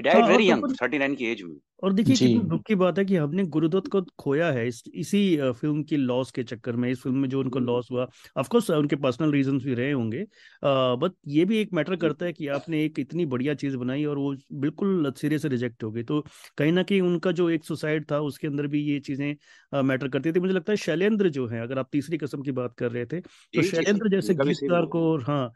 he 0.01 0.05
died 0.11 0.29
very 0.29 0.51
young 0.51 0.65
39 0.65 1.15
की 1.17 1.27
एज 1.27 1.43
में। 1.43 1.57
और 1.83 1.93
देखिए 1.93 2.17
कितनी 2.19 2.43
दुख 2.45 2.63
की 2.67 2.75
बात 2.75 2.99
है 2.99 3.05
कि 3.05 3.17
हमने 3.17 3.45
गुरुदत्त 3.47 3.87
को 3.93 4.01
खोया 4.21 4.51
है 4.53 4.67
इस 4.69 4.83
इसी 4.95 5.21
फ़िल्म 5.53 5.83
की 5.85 5.97
लॉस 5.97 6.31
के 6.31 6.43
चक्कर 6.45 6.77
में। 6.77 6.89
इस 6.91 7.01
फ़िल्म 7.03 7.19
में 7.19 7.29
जो 7.29 7.41
उनको 7.41 7.59
लॉस 7.59 7.89
हुआ 7.91 8.07
ऑफ़ 8.37 8.49
कोर्स 8.49 8.69
उनके 8.71 8.97
पर्सनल 8.97 9.33
रीजंस 9.33 9.63
भी 9.65 9.75
रहे 9.75 9.91
होंगे। 9.93 10.23
बट 10.65 11.13
ये 11.29 11.45
भी 11.45 11.59
एक 11.61 11.73
मैटर 11.75 11.97
करता 11.97 12.27
है 12.27 12.33
कि 12.33 12.47
आपने 12.49 12.85
एक 12.85 12.99
इतनी 12.99 13.27
बढ़िया 13.27 13.55
चीज़ 13.55 13.77
बनाई 13.77 14.05
और 14.05 14.19
वो 14.19 14.35
बिल्कुल 14.61 15.13
सिरे 15.19 15.39
से 15.39 15.49
रिजेक्ट 15.49 15.85
हो 15.85 15.91
गई। 15.93 16.03
तो 16.05 16.21
कहीं 16.59 16.73
ना 16.73 16.83
कहीं 16.83 17.01
उनका 17.03 17.33
जो 17.33 17.49
एक 17.51 17.65
सुसाइड 17.65 18.11
था 18.11 18.21
उसके 18.23 18.47
अंदर 18.47 18.67
भी 18.67 18.83
ये 18.85 18.99
चीज़ें 19.01 19.83
मैटर 19.83 20.09
करती 20.09 20.33
थी। 20.33 20.41
मुझे 20.41 20.55
लगता 20.55 20.73
है 20.73 20.77
शैलेंद्र 20.79 21.29
जो 21.31 21.47
है 21.49 21.61
अगर 21.63 21.79
आप 21.79 21.89
तीसरी 21.93 22.19
कसम 22.19 22.43
की 22.43 22.53
बात 22.53 22.75
कर 22.79 22.91
रहे 22.93 23.07
थे 23.07 23.21
तो 23.55 23.63
शैलेंद्र 23.63 24.09
जैसे 24.11 24.35
गीतकार 24.37 24.87
को 24.89 25.17
हाँ 25.23 25.51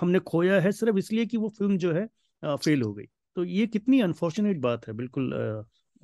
हमने 0.00 0.18
खोया 0.26 0.60
है 0.60 0.72
सिर्फ़ 0.72 0.98
इसलिए 0.98 1.26
कि 1.26 1.36
वो 1.36 1.48
फ़िल्म 1.58 1.76
जो 1.78 1.92
है 1.92 2.06
फेल 2.56 2.82
हो 2.82 2.92
गई। 2.94 3.04
तो 3.38 3.44
ये 3.44 3.66
कितनी 3.66 4.00
अनफॉर्चुनेट 4.00 4.56
बात 4.60 4.86
है 4.88 4.92
बिल्कुल 4.94 5.26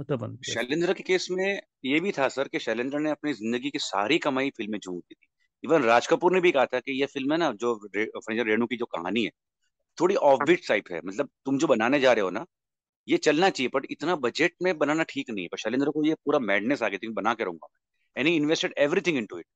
मतलब 0.00 0.38
शैलेंद्र 0.42 0.92
के 0.92 1.02
केस 1.02 1.26
में 1.30 1.60
ये 1.84 1.98
भी 2.00 2.12
था 2.12 2.28
सर 2.28 2.48
कि 2.48 2.58
शैलेंद्र 2.58 2.98
ने 2.98 3.10
अपनी 3.10 3.32
ज़िंदगी 3.32 3.70
की 3.70 3.78
सारी 3.78 4.18
कमाई 4.18 4.50
फ़िल्म 4.50 4.72
में 4.72 4.78
झोंक 4.78 4.98
दी 4.98 5.14
थी। 5.14 5.26
इवन 5.64 5.82
राज 5.82 6.06
कपूर 6.06 6.32
ने 6.34 6.40
भी 6.40 6.52
कहा 6.52 6.66
था 6.66 6.80
कि 6.80 6.92
ये 7.00 7.06
फ़िल्म 7.06 7.32
है 7.32 7.38
ना 7.38 7.50
जो 7.54 7.74
रे, 7.96 8.04
रेणु 8.42 8.66
की 8.66 8.76
जो 8.76 8.86
कहानी 8.86 9.24
है 9.24 9.30
थोड़ी 9.98 10.14
ऑफ़ 10.26 10.40
बीट 10.42 10.68
टाइप 10.68 10.92
है 10.92 11.00
मतलब 11.06 11.28
तुम 11.46 11.58
जो 11.58 11.66
बनाने 11.66 12.00
जा 12.00 12.12
रहे 12.12 12.24
हो 12.24 12.30
ना 12.30 12.44
ये 13.08 13.16
चलना 13.18 13.50
चाहिए 13.50 13.70
बट 13.74 13.86
इतना 13.90 14.16
बजट 14.18 14.52
में 14.62 14.76
बनाना 14.78 15.04
ठीक 15.10 15.30
नहीं 15.30 15.44
है। 15.44 15.48
पर 15.48 15.58
शैलेंद्र 15.58 15.90
को 15.90 16.04
ये 16.06 16.14
पूरा 16.26 16.38
मैडनेस 16.40 16.82
आ 16.82 16.88
गई 16.88 16.98
थी 16.98 17.08
बना 17.14 17.34
के 17.34 17.44
रहूँगा 17.44 17.68
and 18.16 18.28
invested 18.28 18.74
everything 18.78 19.18
into 19.18 19.38
it 19.38 19.46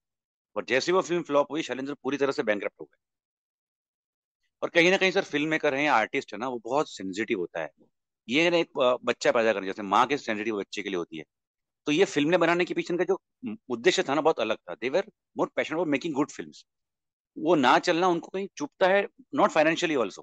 और 0.56 0.64
जैसे 0.68 0.92
वो 0.92 1.02
फ़िल्म 1.02 1.22
फ्लॉप 1.24 1.52
हुई 1.52 1.62
शैलेंद्र 1.62 1.94
पूरी 1.94 2.16
तरह 2.16 2.32
से 2.32 2.42
बैंक 2.44 2.64
हो 2.80 2.84
गए। 2.84 2.96
और 4.62 4.68
कहीं 4.70 4.90
ना 4.90 4.96
कहीं 4.96 5.10
सर 5.12 5.22
फ़िल्म 5.24 5.48
मेकर 5.48 5.74
है 5.74 5.86
आर्टिस्ट 5.88 6.32
है 6.34 6.38
ना 6.40 6.48
वो 6.48 6.60
बहुत 6.64 6.90
सेंसिटिव 6.90 7.38
होता 7.38 7.60
है। 7.62 7.70
ये 8.28 8.50
ना 8.50 8.56
एक 8.58 8.98
बच्चा 9.04 9.32
पैदा 9.32 9.52
करने 9.52 9.66
जैसे 9.66 9.82
माँ 9.84 10.06
के 10.06 10.16
सेंसिटिव 10.18 10.58
बच्चे 10.58 10.82
के 10.82 10.88
लिए 10.88 10.98
होती 10.98 11.18
है। 11.18 11.24
तो 11.86 11.92
ये 11.92 12.04
फ़िल्म 12.06 12.38
बनाने 12.38 12.64
के 12.64 12.74
पीछे 12.74 12.96
का 12.98 13.04
जो 13.04 13.18
उद्देश्य 13.70 14.02
था 14.08 14.14
ना 14.14 14.20
बहुत 14.20 14.40
अलग 14.40 14.56
था। 14.60 14.74
They were 14.76 15.06
more 15.38 15.50
passion 15.56 15.76
for 15.76 15.86
making 15.88 16.14
good 16.14 16.30
film 16.30 16.52
वो 17.36 17.54
ना 17.56 17.78
चलना 17.80 18.08
उनको 18.08 18.28
कहीं 18.28 18.48
चुपता 18.56 18.88
है 18.88 19.06
नॉट 19.34 19.50
फाइनेंशियली 19.50 19.96
ऑल्सो 19.96 20.22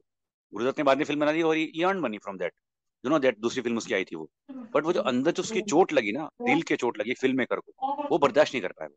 गुरुदत्त 0.53 0.79
ने 0.79 0.83
बाद 0.83 0.97
में 0.97 1.05
फ़िल्म 1.05 1.19
बना 1.21 1.31
दी 1.31 1.41
और 1.43 1.57
ये 1.57 1.83
earn 1.85 1.99
money 1.99 2.17
from 2.17 2.37
that 2.37 2.53
you 3.03 3.11
know 3.11 3.19
that 3.19 3.39
दूसरी 3.39 3.61
फ़िल्म 3.61 3.77
उसकी 3.77 3.93
आई 3.93 4.03
थी 4.03 4.15
वो। 4.15 4.29
बट 4.75 4.83
वो 4.85 4.93
जो 4.93 5.01
अंदर 5.03 5.31
जो 5.31 5.43
उसकी 5.43 5.61
चोट 5.63 5.93
लगी 5.93 6.11
ना 6.11 6.29
दिल 6.45 6.61
के 6.63 6.75
चोट 6.75 6.99
लगी 6.99 7.13
फ़िल्म 7.13 7.37
मेकर 7.37 7.59
को 7.59 7.73
वो 8.11 8.17
बर्दाश्त 8.19 8.53
नहीं 8.53 8.61
कर 8.63 8.71
पाया 8.71 8.89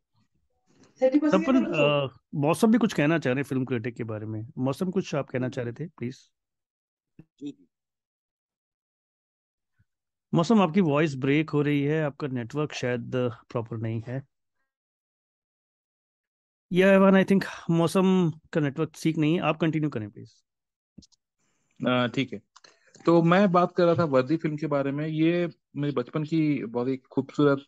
सपन 1.01 2.11
मौसम 2.37 2.73
भी 2.73 2.79
कुछ 2.79 2.93
कहना 2.93 3.19
चाह 3.19 3.33
रहे 3.33 3.41
हैं 3.41 3.49
फ़िल्म 3.49 3.65
क्रिटिक 3.65 3.97
के 3.97 4.05
बारे 4.05 4.27
में। 4.27 4.47
मौसम 4.59 4.91
कुछ 4.91 5.15
आप 5.15 5.29
कहना 5.31 5.49
चाह 5.49 5.65
रहे 5.65 5.73
थे 5.75 5.87
प्लीज़ 5.99 6.19
मौसम 10.33 10.61
आपकी 10.61 10.81
वॉइस 10.81 11.15
ब्रेक 11.17 11.51
हो 11.51 11.61
रही 11.63 11.83
है 11.83 12.03
आपका 12.05 12.27
नेटवर्क 12.29 12.73
शायद 12.75 13.13
प्रॉपर 13.51 13.77
नहीं 13.79 14.03
है। 14.09 14.23
या 16.71 16.93
एवन 16.93 17.17
आई 17.17 17.25
थिंक 17.25 17.45
मौसम 17.71 18.31
का 18.53 18.61
नेटवर्क 18.61 18.91
ठीक 19.03 19.19
नहीं 19.19 19.35
है। 19.35 19.41
आप 19.41 19.59
कंटिन्यू 19.61 19.91
करें 19.91 20.09
प्लीज़ 20.11 20.31
ठीक 22.15 22.33
है। 22.33 22.41
तो 23.07 23.23
मैं 23.23 23.51
बात 23.53 23.73
कर 23.77 23.85
रहा 23.85 23.95
था 23.95 24.05
वर्दी 24.13 24.37
फ़िल्म 24.37 24.57
के 24.57 24.67
बारे 24.67 24.91
में। 24.93 25.07
ये 25.07 25.49
मेरे 25.77 25.93
बचपन 25.95 26.25
की 26.25 26.65
बहुत 26.65 26.89
ही 26.89 26.97
खूबसूरत 27.11 27.67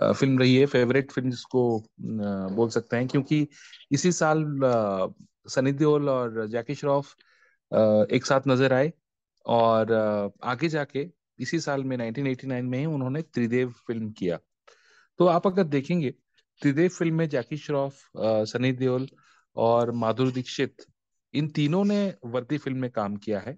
फ़िल्म 0.00 0.38
रही 0.38 0.56
है 0.56 0.66
फेवरेट 0.66 1.10
फ़िल्म 1.12 1.30
जिसको 1.30 1.62
बोल 2.00 2.68
सकते 2.70 2.96
हैं, 2.96 3.06
क्योंकि 3.08 3.46
इसी 3.92 4.12
साल 4.12 4.44
सनी 5.46 5.72
देओल 5.72 6.08
और 6.08 6.46
जैकी 6.48 6.74
श्रॉफ 6.74 7.14
एक 8.12 8.26
साथ 8.26 8.48
नज़र 8.48 8.72
आए 8.72 8.92
और 9.46 9.92
आगे 10.44 10.68
जाके 10.68 11.06
इसी 11.38 11.60
साल 11.60 11.84
में 11.84 11.96
1989 11.96 12.62
में 12.62 12.78
ही 12.78 12.84
उन्होंने 12.86 13.22
त्रिदेव 13.24 13.70
फ़िल्म 13.86 14.10
किया। 14.12 14.38
तो 15.18 15.26
आप 15.26 15.46
अगर 15.46 15.64
देखेंगे, 15.66 16.10
त्रिदेव 16.62 16.88
फ़िल्म 16.88 17.14
में 17.14 17.28
जैकी 17.28 17.56
श्रॉफ 17.58 18.02
सनी 18.16 18.72
देओल 18.74 19.06
और 19.56 19.90
माधुरी 19.92 20.32
दीक्षित, 20.32 20.74
इन 21.34 21.48
तीनों 21.50 21.84
ने 21.84 22.14
वर्दी 22.26 22.58
फ़िल्म 22.58 22.78
में 22.78 22.90
काम 22.90 23.16
किया 23.16 23.40
है। 23.40 23.56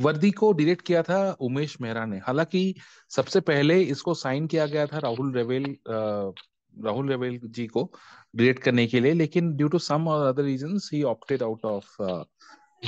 वर्दी 0.00 0.30
को 0.30 0.52
डायरेक्ट 0.52 0.82
किया 0.86 1.02
था 1.02 1.20
उमेश 1.40 1.80
मेहरा 1.80 2.04
ने। 2.06 2.18
हालाँकि 2.18 2.74
सबसे 3.10 3.40
पहले 3.40 3.80
इसको 3.82 4.14
साइन 4.14 4.46
किया 4.46 4.66
गया 4.66 4.86
था 4.86 4.98
राहुल 4.98 5.32
रेवेल 5.34 5.76
राहुल 6.84 7.08
रेवेल 7.08 7.40
जी 7.44 7.66
को 7.66 7.90
डायरेक्ट 8.36 8.62
करने 8.62 8.86
के 8.86 9.00
लिए 9.00 9.12
लेकिन 9.12 9.54
ड्यू 9.56 9.68
टू 9.68 9.78
सम 9.78 10.08
और 10.08 10.26
other 10.26 10.42
reasons 10.42 10.90
he 10.92 11.02
opted 11.02 11.42
out 11.42 11.64
of 11.64 12.02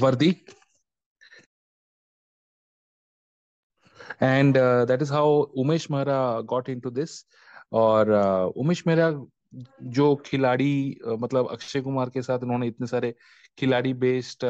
Vardi. 0.02 0.30
And 4.22 4.56
that 4.58 5.02
is 5.02 5.12
how 5.12 5.30
Umesh 5.56 5.90
Mehra 5.90 6.40
got 6.40 6.68
into 6.68 6.90
this 6.90 7.24
और 7.72 8.10
uh, 8.12 8.56
उमेश 8.56 8.86
मेहरा 8.86 9.10
जो 9.82 10.14
खिलाड़ी 10.16 10.98
uh, 11.08 11.18
मतलब 11.18 11.48
अक्षय 11.50 11.80
कुमार 11.80 12.10
के 12.10 12.22
साथ 12.22 12.38
उन्होंने 12.38 12.66
इतने 12.66 12.86
सारे 12.86 13.14
खिलाड़ी 13.58 13.94
बेस्ड 13.94 14.44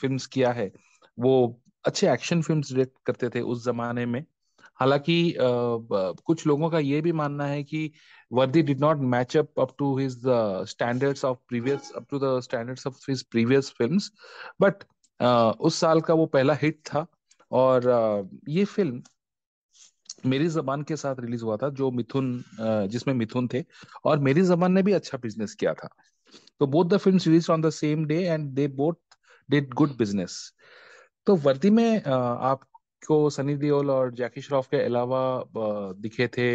फिल्म्स 0.00 0.26
किया 0.26 0.52
है 0.52 0.72
वो 1.18 1.62
अच्छे 1.86 2.12
एक्शन 2.12 2.42
फ़िल्म 2.42 2.60
डायरेक्ट 2.60 2.92
करते 3.06 3.28
थे 3.28 3.40
उस 3.40 3.64
जमाने 3.64 4.06
में। 4.06 4.24
हालाँकि 4.80 5.34
कुछ 6.26 6.46
लोगों 6.46 6.70
का 6.70 6.78
ये 6.78 7.00
भी 7.00 7.12
मानना 7.12 7.44
है 7.46 7.62
कि 7.64 7.90
Vardi 8.32 8.62
did 8.62 8.80
not 8.80 8.96
match 8.96 9.36
up 9.36 9.60
up 9.60 9.74
to 9.78 9.98
his 9.98 10.22
standards 10.68 11.24
of 11.24 11.38
previous 11.48 11.92
up 11.96 12.06
to 12.10 12.18
the 12.18 12.40
standards 12.40 12.86
of 12.86 12.96
his 13.10 13.22
previous 13.22 13.70
films 13.78 14.10
but 14.60 14.84
उस 15.60 15.74
साल 15.74 16.00
का 16.00 16.14
वो 16.14 16.26
पहला 16.26 16.54
हिट 16.54 16.80
था 16.86 17.06
और 17.52 17.84
uh, 17.84 18.38
ये 18.48 18.64
फ़िल्म 18.64 19.02
मेरी 20.26 20.48
जबान 20.48 20.82
के 20.82 20.96
साथ 20.96 21.16
रिलीज़ 21.20 21.42
हुआ 21.44 21.56
था 21.56 21.68
जो 21.68 21.90
मिथुन 21.90 22.40
uh, 22.40 22.86
जिसमें 22.86 23.14
मिथुन 23.14 23.48
थे 23.54 23.64
और 24.04 24.18
मेरी 24.18 24.42
जबान 24.42 24.72
ने 24.72 24.82
भी 24.82 24.92
अच्छा 24.92 25.18
बिज़नेस 25.18 25.54
किया 25.54 25.74
था। 25.74 25.88
तो 26.60 26.66
both 26.66 26.84
the 26.84 26.96
film 26.96 27.18
release 27.26 27.52
on 27.52 27.62
the 27.62 27.70
same 27.70 28.04
day 28.04 28.22
and 28.22 28.50
they 28.50 28.68
both 28.68 29.16
did 29.50 29.74
good 29.74 29.96
business 29.96 30.52
तो 31.26 31.34
वर्दी 31.44 31.70
में 31.70 32.02
आपको 32.04 33.18
सनी 33.30 33.54
देओल 33.56 33.90
और 33.90 34.12
जैकी 34.14 34.40
श्रॉफ 34.42 34.66
के 34.70 34.82
अलावा 34.84 35.20
दिखे 36.00 36.26
थे 36.36 36.46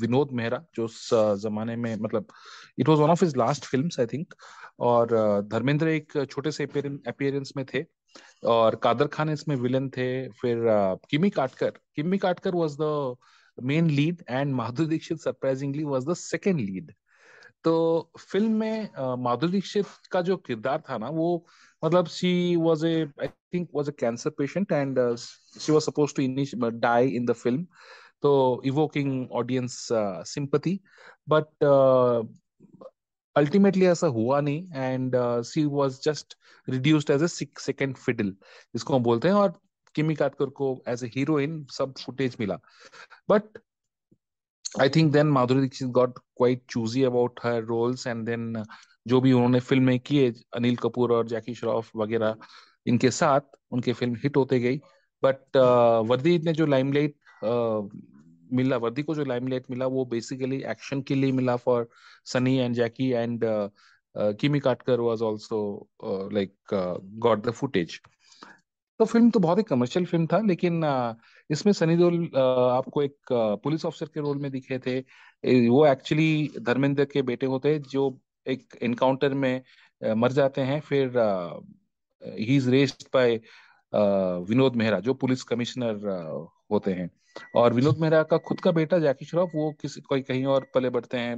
विनोद 0.00 0.30
मेहरा, 0.32 0.62
जो 0.74 0.84
उस 0.84 1.08
जमाने 1.42 1.76
में 1.76 1.94
मतलब 1.96 2.26
it 2.78 2.88
was 2.88 2.98
one 2.98 3.10
of 3.10 3.24
his 3.24 3.36
last 3.36 3.64
films 3.64 4.00
I 4.00 4.06
think 4.12 4.34
और 4.88 5.08
धर्मेंद्र 5.52 5.88
एक 5.88 6.12
छोटे 6.30 6.50
से 6.52 6.64
अपियरेंस 6.64 7.52
में 7.56 7.64
थे, 7.74 7.84
और 8.44 8.74
कादर 8.82 9.06
खान 9.08 9.30
इसमें 9.30 9.56
विलन 9.56 9.88
थे, 9.96 10.28
फिर 10.30 10.58
Kimi 11.10 11.30
Katkar 11.30 11.70
Kimi 11.96 12.18
Katkar 12.18 12.54
was 12.54 12.76
the 12.80 13.16
main 13.58 13.90
lead 13.90 14.22
and 14.30 14.54
Madhuri 14.54 14.88
Dixit 14.88 15.20
surprisingly 15.20 15.84
was 15.84 16.06
the 16.08 16.14
second 16.16 16.60
lead 16.60 16.92
तो 17.66 17.72
फ़िल्म 18.18 18.52
में 18.60 19.16
माधुरी 19.22 19.52
दीक्षित 19.52 19.86
का 20.10 20.20
जो 20.22 20.36
किरदार 20.36 20.82
था 20.90 20.98
ना, 20.98 21.08
वो 21.08 21.46
मतलब 21.82 22.06
she 22.08 22.56
was 22.56 22.84
a 22.84 22.94
I 23.22 23.28
think 23.54 23.68
was 23.74 23.88
a 23.88 23.92
cancer 24.00 24.30
patient 24.38 24.72
and 24.72 24.98
she 25.16 25.72
was 25.72 25.82
suppose 25.82 26.14
to 26.16 26.70
die 26.80 27.08
in 27.08 27.26
the 27.26 27.32
film 27.32 27.66
तो 28.22 28.62
evoking 28.66 29.30
audience 29.32 29.78
sympathy 30.28 30.78
but 31.28 31.64
ultimately 33.36 33.86
ऐसा 33.86 34.06
हुआ 34.06 34.40
नहीं 34.40 34.72
and 34.74 35.16
she 35.44 35.64
was 35.72 36.00
just 36.04 36.36
reduced 36.68 37.10
as 37.10 37.22
a 37.22 37.26
second 37.26 37.96
fiddle 37.96 38.30
जिसको 38.30 38.94
हम 38.94 39.02
बोलते 39.02 39.28
हैं 39.28 39.34
और 39.34 39.52
किमी 39.94 40.14
काटकर 40.14 40.50
को 40.60 40.76
एज 40.88 41.04
ए 41.04 41.10
हीरोइन 41.16 41.64
सब 41.72 41.94
फुटेज 41.98 42.36
मिला. 42.40 42.58
But 43.30 43.58
I 44.80 44.88
think 44.88 45.12
then 45.12 45.30
Madhuri 45.32 45.62
Dixit 45.62 45.92
got 45.92 46.18
quite 46.34 46.66
choosy 46.68 47.04
about 47.04 47.38
her 47.42 47.62
roles 47.62 48.06
and 48.06 48.28
then 48.28 48.64
जो 49.08 49.20
भी 49.20 49.32
उन्होंने 49.32 49.60
फ़िल्म 49.60 49.84
में 49.84 49.98
किए 50.00 50.32
अनिल 50.54 50.76
कपूर 50.76 51.12
और 51.12 51.26
जैकी 51.28 51.54
श्रॉफ 51.54 51.90
वगैरह 51.96 52.36
इनके 52.86 53.10
साथ 53.10 53.40
उनके 53.72 53.92
फ़िल्म 53.92 54.14
हिट 54.14 54.36
होते 54.36 54.60
गई। 54.60 54.80
बट 55.22 55.38
uh, 55.56 56.08
वर्दी 56.10 56.38
ने 56.38 56.52
जो 56.52 56.66
लाइमलाइट 56.66 57.14
uh, 57.44 57.88
मिला 58.52 58.76
वर्दी 58.76 59.02
को 59.02 59.14
जो 59.14 59.24
लाइमलाइट 59.24 59.70
मिला 59.70 59.86
वो 59.86 60.04
बेसिकली 60.04 60.62
एक्शन 60.70 61.02
के 61.02 61.14
लिए 61.14 61.32
मिला 61.32 61.56
for 61.56 61.88
Sunny 62.24 62.56
and 62.56 62.74
Jackie 62.74 63.10
and 63.10 63.44
Kimi 64.40 64.60
Katkar 64.60 65.00
was 65.00 65.22
also 65.22 65.88
like 66.32 66.54
got 67.18 67.46
the 67.46 67.50
footage 67.50 68.00
तो 69.00 69.04
फ़िल्म 69.04 69.30
तो 69.30 69.40
बहुत 69.40 69.58
ही 69.58 69.62
कमर्शियल 69.62 70.04
फ़िल्म 70.06 70.26
था, 70.26 70.38
लेकिन 70.46 70.82
इसमें 71.50 71.72
सनी 71.72 71.96
देओल 71.96 72.24
आपको 72.36 73.02
एक 73.02 73.32
पुलिस 73.62 73.84
ऑफिसर 73.86 74.06
के 74.14 74.20
रोल 74.20 74.38
में 74.38 74.50
दिखे 74.52 74.78
थे। 74.86 74.98
वो 75.68 75.84
एक्चुअली 75.86 76.50
धर्मेंद्र 76.60 77.04
के 77.04 77.22
बेटे 77.22 77.46
होते 77.46 77.72
हैं, 77.72 77.82
जो 77.82 78.18
एक 78.46 78.76
एनकाउंटर 78.82 79.34
में 79.34 79.62
मर 80.02 80.32
जाते 80.32 80.60
हैं। 80.62 80.80
फिर 80.80 81.12
he 82.22 82.56
is 82.56 82.70
raised 82.70 83.06
by 83.14 83.40
Vinod 84.48 84.76
Mehra, 84.76 85.00
जो 85.00 85.14
पुलिस 85.14 85.42
कमिश्नर 85.44 86.08
होते 86.70 86.92
हैं। 86.94 87.10
और 87.54 87.74
विनोद 87.74 87.98
मेहरा 87.98 88.22
का 88.22 88.36
खुद 88.38 88.60
का 88.60 88.70
बेटा 88.72 88.98
जैकी 88.98 89.24
श्रॉफ 89.24 89.50
वो 89.54 89.70
किसी 89.80 90.00
कोई 90.00 90.22
कहीं 90.22 90.44
और 90.46 90.66
पले 90.74 90.90
बढ़ते 90.90 91.16
हैं 91.16 91.36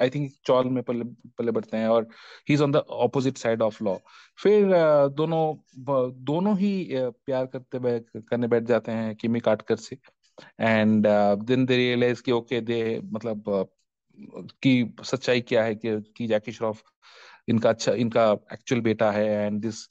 आई 0.00 0.10
थिंक 0.10 0.32
चौल 0.46 0.68
में 0.70 0.82
पले 0.82 1.04
पले 1.38 1.50
बढ़ते 1.50 1.76
हैं 1.76 1.88
और 1.88 2.08
he 2.48 2.54
is 2.54 2.62
on 2.62 2.72
the 2.72 2.76
opposite 2.76 3.38
side 3.38 3.62
of 3.62 3.84
law 3.84 3.96
फिर 4.42 4.72
दोनों 5.16 5.44
दोनों 6.24 6.56
ही 6.58 6.88
प्यार 6.94 7.46
करते 7.46 7.98
करने 8.20 8.48
बैठ 8.48 8.62
जाते 8.64 8.92
हैं 8.92 9.14
किमी 9.16 9.40
काटकर 9.40 9.76
से. 9.76 9.98
एंड 10.60 11.06
देन 11.46 11.64
दे 11.66 11.76
रियलाइज़ 11.76 12.22
कि 12.22 12.32
ओके 12.32 12.60
दे 12.60 13.00
मतलब 13.04 13.44
की 14.62 14.94
सच्चाई 15.04 15.40
क्या 15.40 15.64
है 15.64 15.74
कि, 15.74 16.00
कि 16.16 16.26
जैकी 16.26 16.52
श्रॉफ 16.52 16.82
इनका 17.48 17.70
अच्छा 17.70 17.92
इनका 17.92 18.30
एक्चुअल 18.52 18.80
बेटा 18.80 19.10
है. 19.10 19.26
And 19.46 19.60
this 19.62 19.84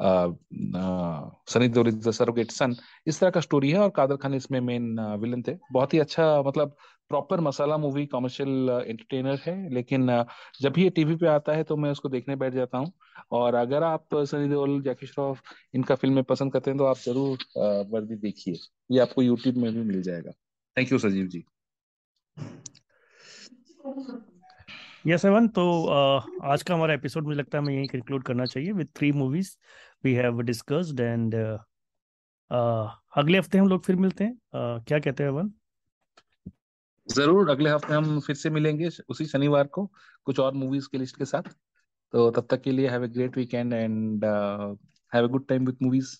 Sunny 0.00 1.68
Deol 1.68 1.88
is 1.88 1.96
the 2.08 2.10
surrogate 2.12 2.50
son. 2.52 2.74
इस 3.06 3.20
तरह 3.20 3.30
का 3.30 3.40
स्टोरी 3.40 3.70
है 3.70 3.78
और 3.78 3.90
कादर 3.96 4.16
खान 4.16 4.34
इसमें 4.34 4.60
मेन 4.62 5.00
विलन 5.20 5.42
थे। 5.42 5.56
बहुत 5.72 5.94
ही 5.94 5.98
अच्छा 5.98 6.42
मतलब 6.42 6.76
proper 7.10 7.40
masala 7.40 7.76
movie 7.78 8.04
commercial 8.06 8.70
entertainer 8.86 9.38
है 9.44 9.54
लेकिन 9.74 10.06
जब 10.60 10.72
भी 10.72 10.82
ये 10.82 10.90
टीवी 10.90 11.16
पे 11.16 11.26
आता 11.28 11.52
है 11.52 11.64
तो 11.64 11.76
मैं 11.76 11.90
उसको 11.90 12.08
देखने 12.08 12.36
बैठ 12.36 12.52
जाता 12.54 12.78
हूँ। 12.78 12.92
और 13.32 13.54
अगर 13.54 13.82
आप 13.82 14.14
सनी 14.14 14.48
देओल 14.48 14.80
जैकी 14.82 15.06
श्रॉफ 15.06 15.40
इनका 15.74 15.94
फ़िल्में 15.94 16.22
पसंद 16.24 16.52
करते 16.52 16.70
हैं 16.70 16.78
तो 16.78 16.84
आप 16.84 16.96
ज़रूर 16.98 17.38
वर्दी 17.90 18.16
देखिए। 18.18 18.54
ये 18.90 19.00
आपको 19.00 19.22
यूट्यूब 19.22 19.56
में 19.56 19.72
भी 19.72 19.82
मिल 19.82 20.02
जाएगा। 20.02 20.30
थैंक 20.76 20.92
यू 20.92 20.98
सजीव 20.98 21.26
जी। 21.26 21.44
यस 25.06 25.12
yes, 25.14 25.24
एवन 25.26 25.46
तो 25.48 25.62
आज 26.44 26.62
का 26.62 26.74
हमारा 26.74 26.94
एपिसोड 26.94 27.24
मुझे 27.24 27.38
लगता 27.38 27.58
है 27.58 27.62
हमें 27.64 27.74
यही 27.74 27.86
कंक्लूड 27.88 28.22
करना 28.22 28.44
चाहिए 28.46 28.72
with 28.72 28.88
three 28.96 29.10
movies 29.12 29.50
we 30.04 30.14
have 30.14 30.40
discussed 30.42 31.00
and 31.00 31.34
अगले 32.50 33.38
हफ़्ते 33.38 33.58
हम 33.58 33.68
लोग 33.68 33.84
फिर 33.84 33.96
मिलते 33.96 34.24
हैं। 34.24 34.32
uh, 34.32 34.86
क्या 34.86 34.98
कहते 34.98 35.22
हैं 35.22 35.30
अवन 35.30 35.50
ज़रूर 37.08 37.50
अगले 37.50 37.70
हफ़्ते 37.70 37.94
हम 37.94 38.18
फिर 38.20 38.36
से 38.36 38.50
मिलेंगे 38.50 38.88
उसी 39.08 39.24
शनिवार 39.26 39.66
को 39.66 39.84
कुछ 40.24 40.40
और 40.40 40.54
मूवीज़ 40.54 40.88
के 40.92 40.98
लिस्ट 40.98 41.16
के 41.16 41.24
साथ। 41.24 41.42
तो 42.12 42.30
तब 42.30 42.46
तक 42.50 42.60
के 42.62 42.72
लिए 42.72 42.88
have 42.88 43.04
a 43.04 43.08
great 43.08 43.36
weekend 43.36 43.72
and 43.72 44.24
have 45.12 45.24
a 45.24 45.28
good 45.28 45.46
time 45.48 45.66
with 45.66 45.76
movies 45.82 46.16